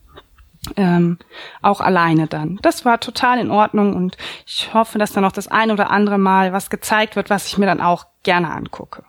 Ähm, 0.76 1.18
auch 1.62 1.80
alleine 1.80 2.26
dann. 2.26 2.58
Das 2.62 2.84
war 2.84 3.00
total 3.00 3.38
in 3.38 3.50
Ordnung 3.50 3.94
und 3.94 4.16
ich 4.46 4.72
hoffe, 4.74 4.98
dass 4.98 5.12
da 5.12 5.20
noch 5.20 5.32
das 5.32 5.48
ein 5.48 5.70
oder 5.70 5.90
andere 5.90 6.18
Mal 6.18 6.52
was 6.52 6.70
gezeigt 6.70 7.16
wird, 7.16 7.30
was 7.30 7.46
ich 7.46 7.58
mir 7.58 7.66
dann 7.66 7.80
auch 7.80 8.06
gerne 8.22 8.50
angucke. 8.50 9.04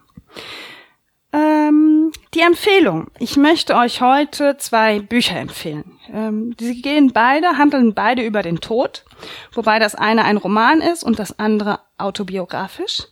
Ähm, 1.34 2.12
die 2.34 2.42
Empfehlung. 2.42 3.08
Ich 3.20 3.36
möchte 3.36 3.76
euch 3.76 4.02
heute 4.02 4.58
zwei 4.58 5.00
Bücher 5.00 5.38
empfehlen. 5.38 6.00
Ähm, 6.14 6.56
sie 6.60 6.82
gehen 6.82 7.12
beide, 7.14 7.58
handeln 7.58 7.94
beide 7.94 8.24
über 8.24 8.42
den 8.42 8.62
Tod, 8.62 9.06
wobei 9.54 9.80
das 9.80 9.96
eine 9.96 10.24
ein 10.24 10.38
Roman 10.38 10.82
ist 10.82 11.04
und 11.04 11.20
das 11.20 11.38
andere 11.38 11.80
autobiografisch. 11.98 13.08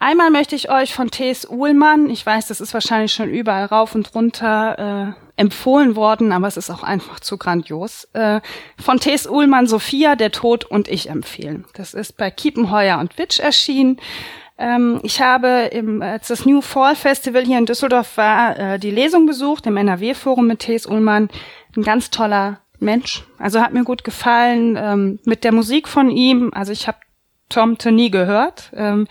Einmal 0.00 0.30
möchte 0.30 0.54
ich 0.54 0.70
euch 0.70 0.94
von 0.94 1.10
T.S. 1.10 1.48
Uhlmann, 1.48 2.08
ich 2.08 2.24
weiß, 2.24 2.46
das 2.46 2.60
ist 2.60 2.72
wahrscheinlich 2.72 3.12
schon 3.12 3.30
überall 3.30 3.64
rauf 3.64 3.96
und 3.96 4.14
runter 4.14 5.16
äh, 5.16 5.40
empfohlen 5.40 5.96
worden, 5.96 6.30
aber 6.30 6.46
es 6.46 6.56
ist 6.56 6.70
auch 6.70 6.84
einfach 6.84 7.18
zu 7.18 7.36
grandios, 7.36 8.08
äh, 8.12 8.40
von 8.80 9.00
T.S. 9.00 9.28
Uhlmann 9.28 9.66
Sophia, 9.66 10.14
der 10.14 10.30
Tod 10.30 10.64
und 10.64 10.86
ich 10.86 11.10
empfehlen. 11.10 11.64
Das 11.74 11.94
ist 11.94 12.16
bei 12.16 12.30
Kiepenheuer 12.30 12.98
und 12.98 13.18
Witsch 13.18 13.40
erschienen. 13.40 13.98
Ähm, 14.56 15.00
ich 15.02 15.20
habe, 15.20 15.70
im, 15.72 16.00
als 16.00 16.28
das 16.28 16.46
New 16.46 16.60
Fall 16.60 16.94
Festival 16.94 17.44
hier 17.44 17.58
in 17.58 17.66
Düsseldorf 17.66 18.16
war, 18.16 18.58
äh, 18.58 18.78
die 18.78 18.90
Lesung 18.92 19.26
besucht 19.26 19.66
im 19.66 19.76
NRW-Forum 19.76 20.46
mit 20.46 20.60
Thes 20.60 20.86
Ullmann. 20.86 21.28
Ein 21.76 21.82
ganz 21.82 22.10
toller 22.10 22.60
Mensch. 22.78 23.24
Also 23.38 23.60
hat 23.60 23.72
mir 23.72 23.84
gut 23.84 24.04
gefallen 24.04 24.76
ähm, 24.80 25.18
mit 25.24 25.42
der 25.42 25.52
Musik 25.52 25.88
von 25.88 26.10
ihm. 26.10 26.50
Also 26.54 26.72
ich 26.72 26.86
habe 26.86 26.98
Tom 27.48 27.76
nie 27.90 28.10
gehört. 28.10 28.70
Ähm, 28.74 29.06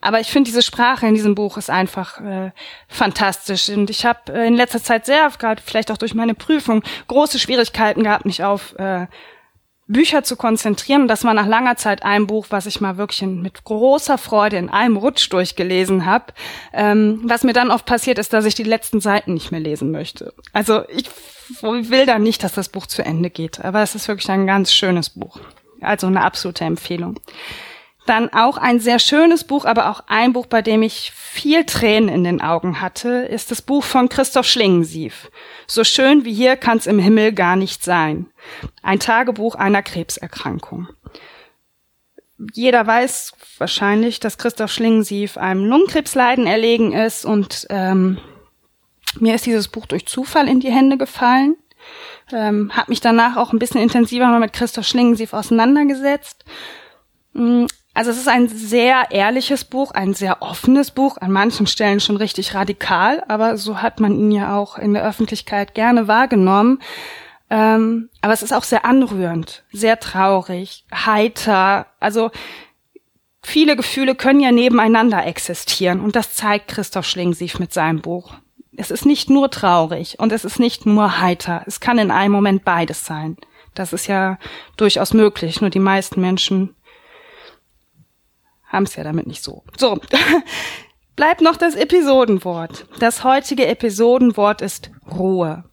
aber 0.00 0.20
ich 0.20 0.28
finde 0.28 0.48
diese 0.48 0.62
Sprache 0.62 1.06
in 1.06 1.14
diesem 1.14 1.34
Buch 1.34 1.56
ist 1.56 1.70
einfach 1.70 2.20
äh, 2.20 2.52
fantastisch. 2.86 3.68
Und 3.68 3.90
ich 3.90 4.06
habe 4.06 4.32
äh, 4.32 4.46
in 4.46 4.54
letzter 4.54 4.82
Zeit 4.82 5.06
sehr, 5.06 5.28
gerade 5.38 5.60
vielleicht 5.64 5.90
auch 5.90 5.98
durch 5.98 6.14
meine 6.14 6.34
Prüfung, 6.34 6.82
große 7.08 7.38
Schwierigkeiten 7.38 8.04
gehabt, 8.04 8.24
mich 8.24 8.44
auf 8.44 8.74
äh, 8.78 9.06
Bücher 9.88 10.22
zu 10.22 10.36
konzentrieren. 10.36 11.08
das 11.08 11.24
war 11.24 11.32
nach 11.32 11.46
langer 11.46 11.76
Zeit 11.76 12.02
ein 12.04 12.26
Buch, 12.26 12.46
was 12.50 12.66
ich 12.66 12.80
mal 12.80 12.98
wirklich 12.98 13.22
mit 13.22 13.64
großer 13.64 14.18
Freude 14.18 14.58
in 14.58 14.68
einem 14.68 14.98
Rutsch 14.98 15.32
durchgelesen 15.32 16.04
habe. 16.04 16.26
Ähm, 16.74 17.22
was 17.24 17.42
mir 17.42 17.54
dann 17.54 17.70
oft 17.70 17.86
passiert 17.86 18.18
ist, 18.18 18.34
dass 18.34 18.44
ich 18.44 18.54
die 18.54 18.64
letzten 18.64 19.00
Seiten 19.00 19.32
nicht 19.34 19.50
mehr 19.50 19.60
lesen 19.60 19.90
möchte. 19.90 20.34
Also 20.52 20.82
ich 20.88 21.08
will 21.62 22.04
da 22.04 22.18
nicht, 22.18 22.44
dass 22.44 22.52
das 22.52 22.68
Buch 22.68 22.86
zu 22.86 23.02
Ende 23.02 23.30
geht. 23.30 23.64
Aber 23.64 23.82
es 23.82 23.94
ist 23.94 24.08
wirklich 24.08 24.28
ein 24.30 24.46
ganz 24.46 24.74
schönes 24.74 25.08
Buch. 25.08 25.40
Also 25.80 26.06
eine 26.06 26.22
absolute 26.22 26.64
Empfehlung. 26.64 27.18
Dann 28.08 28.32
auch 28.32 28.56
ein 28.56 28.80
sehr 28.80 28.98
schönes 29.00 29.44
Buch, 29.44 29.66
aber 29.66 29.90
auch 29.90 30.04
ein 30.06 30.32
Buch, 30.32 30.46
bei 30.46 30.62
dem 30.62 30.80
ich 30.80 31.12
viel 31.12 31.64
Tränen 31.66 32.08
in 32.08 32.24
den 32.24 32.40
Augen 32.40 32.80
hatte, 32.80 33.10
ist 33.10 33.50
das 33.50 33.60
Buch 33.60 33.84
von 33.84 34.08
Christoph 34.08 34.46
Schlingensief. 34.46 35.30
So 35.66 35.84
schön 35.84 36.24
wie 36.24 36.32
hier 36.32 36.56
kann's 36.56 36.86
im 36.86 36.98
Himmel 36.98 37.34
gar 37.34 37.54
nicht 37.54 37.84
sein. 37.84 38.24
Ein 38.82 38.98
Tagebuch 38.98 39.56
einer 39.56 39.82
Krebserkrankung. 39.82 40.88
Jeder 42.54 42.86
weiß 42.86 43.34
wahrscheinlich, 43.58 44.20
dass 44.20 44.38
Christoph 44.38 44.72
Schlingensief 44.72 45.36
einem 45.36 45.66
Lungenkrebsleiden 45.66 46.46
erlegen 46.46 46.94
ist 46.94 47.26
und 47.26 47.66
ähm, 47.68 48.16
mir 49.20 49.34
ist 49.34 49.44
dieses 49.44 49.68
Buch 49.68 49.84
durch 49.84 50.06
Zufall 50.06 50.48
in 50.48 50.60
die 50.60 50.72
Hände 50.72 50.96
gefallen. 50.96 51.56
Ähm, 52.32 52.74
habe 52.74 52.90
mich 52.90 53.02
danach 53.02 53.36
auch 53.36 53.52
ein 53.52 53.58
bisschen 53.58 53.82
intensiver 53.82 54.38
mit 54.38 54.54
Christoph 54.54 54.86
Schlingensief 54.86 55.34
auseinandergesetzt. 55.34 56.46
Also 57.98 58.12
es 58.12 58.18
ist 58.18 58.28
ein 58.28 58.46
sehr 58.46 59.10
ehrliches 59.10 59.64
Buch, 59.64 59.90
ein 59.90 60.14
sehr 60.14 60.40
offenes 60.40 60.92
Buch, 60.92 61.16
an 61.16 61.32
manchen 61.32 61.66
Stellen 61.66 61.98
schon 61.98 62.16
richtig 62.16 62.54
radikal, 62.54 63.24
aber 63.26 63.56
so 63.56 63.82
hat 63.82 63.98
man 63.98 64.16
ihn 64.16 64.30
ja 64.30 64.56
auch 64.56 64.78
in 64.78 64.94
der 64.94 65.04
Öffentlichkeit 65.04 65.74
gerne 65.74 66.06
wahrgenommen. 66.06 66.78
Ähm, 67.50 68.08
aber 68.20 68.32
es 68.32 68.44
ist 68.44 68.52
auch 68.52 68.62
sehr 68.62 68.84
anrührend, 68.84 69.64
sehr 69.72 69.98
traurig, 69.98 70.84
heiter. 70.94 71.86
Also 71.98 72.30
viele 73.42 73.74
Gefühle 73.74 74.14
können 74.14 74.38
ja 74.38 74.52
nebeneinander 74.52 75.26
existieren 75.26 75.98
und 75.98 76.14
das 76.14 76.34
zeigt 76.34 76.68
Christoph 76.68 77.04
Schlingensief 77.04 77.58
mit 77.58 77.72
seinem 77.72 78.00
Buch. 78.00 78.32
Es 78.76 78.92
ist 78.92 79.06
nicht 79.06 79.28
nur 79.28 79.50
traurig 79.50 80.20
und 80.20 80.30
es 80.30 80.44
ist 80.44 80.60
nicht 80.60 80.86
nur 80.86 81.20
heiter. 81.20 81.64
Es 81.66 81.80
kann 81.80 81.98
in 81.98 82.12
einem 82.12 82.30
Moment 82.30 82.64
beides 82.64 83.04
sein. 83.04 83.38
Das 83.74 83.92
ist 83.92 84.06
ja 84.06 84.38
durchaus 84.76 85.14
möglich. 85.14 85.60
Nur 85.60 85.70
die 85.70 85.80
meisten 85.80 86.20
Menschen 86.20 86.76
haben 88.68 88.84
es 88.84 88.96
ja 88.96 89.04
damit 89.04 89.26
nicht 89.26 89.42
so. 89.42 89.64
So, 89.76 89.98
bleibt 91.16 91.40
noch 91.40 91.56
das 91.56 91.74
Episodenwort. 91.74 92.86
Das 93.00 93.24
heutige 93.24 93.66
Episodenwort 93.66 94.62
ist 94.62 94.90
Ruhe. 95.10 95.64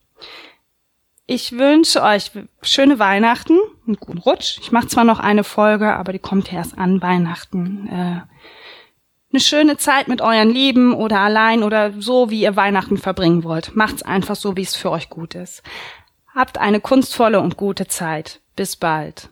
Ich 1.28 1.54
wünsche 1.54 2.04
euch 2.04 2.32
schöne 2.62 3.00
Weihnachten, 3.00 3.58
einen 3.88 3.96
guten 3.96 4.20
Rutsch. 4.20 4.60
Ich 4.62 4.72
mache 4.72 4.88
zwar 4.88 5.04
noch 5.04 5.20
eine 5.20 5.44
Folge, 5.44 5.94
aber 5.94 6.14
die 6.14 6.20
kommt 6.20 6.54
erst 6.54 6.78
an 6.78 7.02
Weihnachten. 7.02 7.88
Äh, 7.88 8.22
eine 9.32 9.40
schöne 9.40 9.78
Zeit 9.78 10.08
mit 10.08 10.22
euren 10.22 10.50
Lieben 10.50 10.94
oder 10.94 11.20
allein 11.20 11.64
oder 11.64 11.94
so, 12.00 12.30
wie 12.30 12.42
ihr 12.42 12.56
Weihnachten 12.56 12.98
verbringen 12.98 13.44
wollt. 13.44 13.76
Macht's 13.76 14.04
einfach 14.04 14.36
so, 14.36 14.56
wie 14.56 14.62
es 14.62 14.76
für 14.76 14.92
euch 14.92 15.10
gut 15.10 15.36
ist. 15.36 15.64
Habt 16.34 16.58
eine 16.58 16.80
kunstvolle 16.80 17.40
und 17.42 17.58
gute 17.58 17.88
Zeit. 17.88 18.40
Bis 18.56 18.76
bald. 18.76 19.30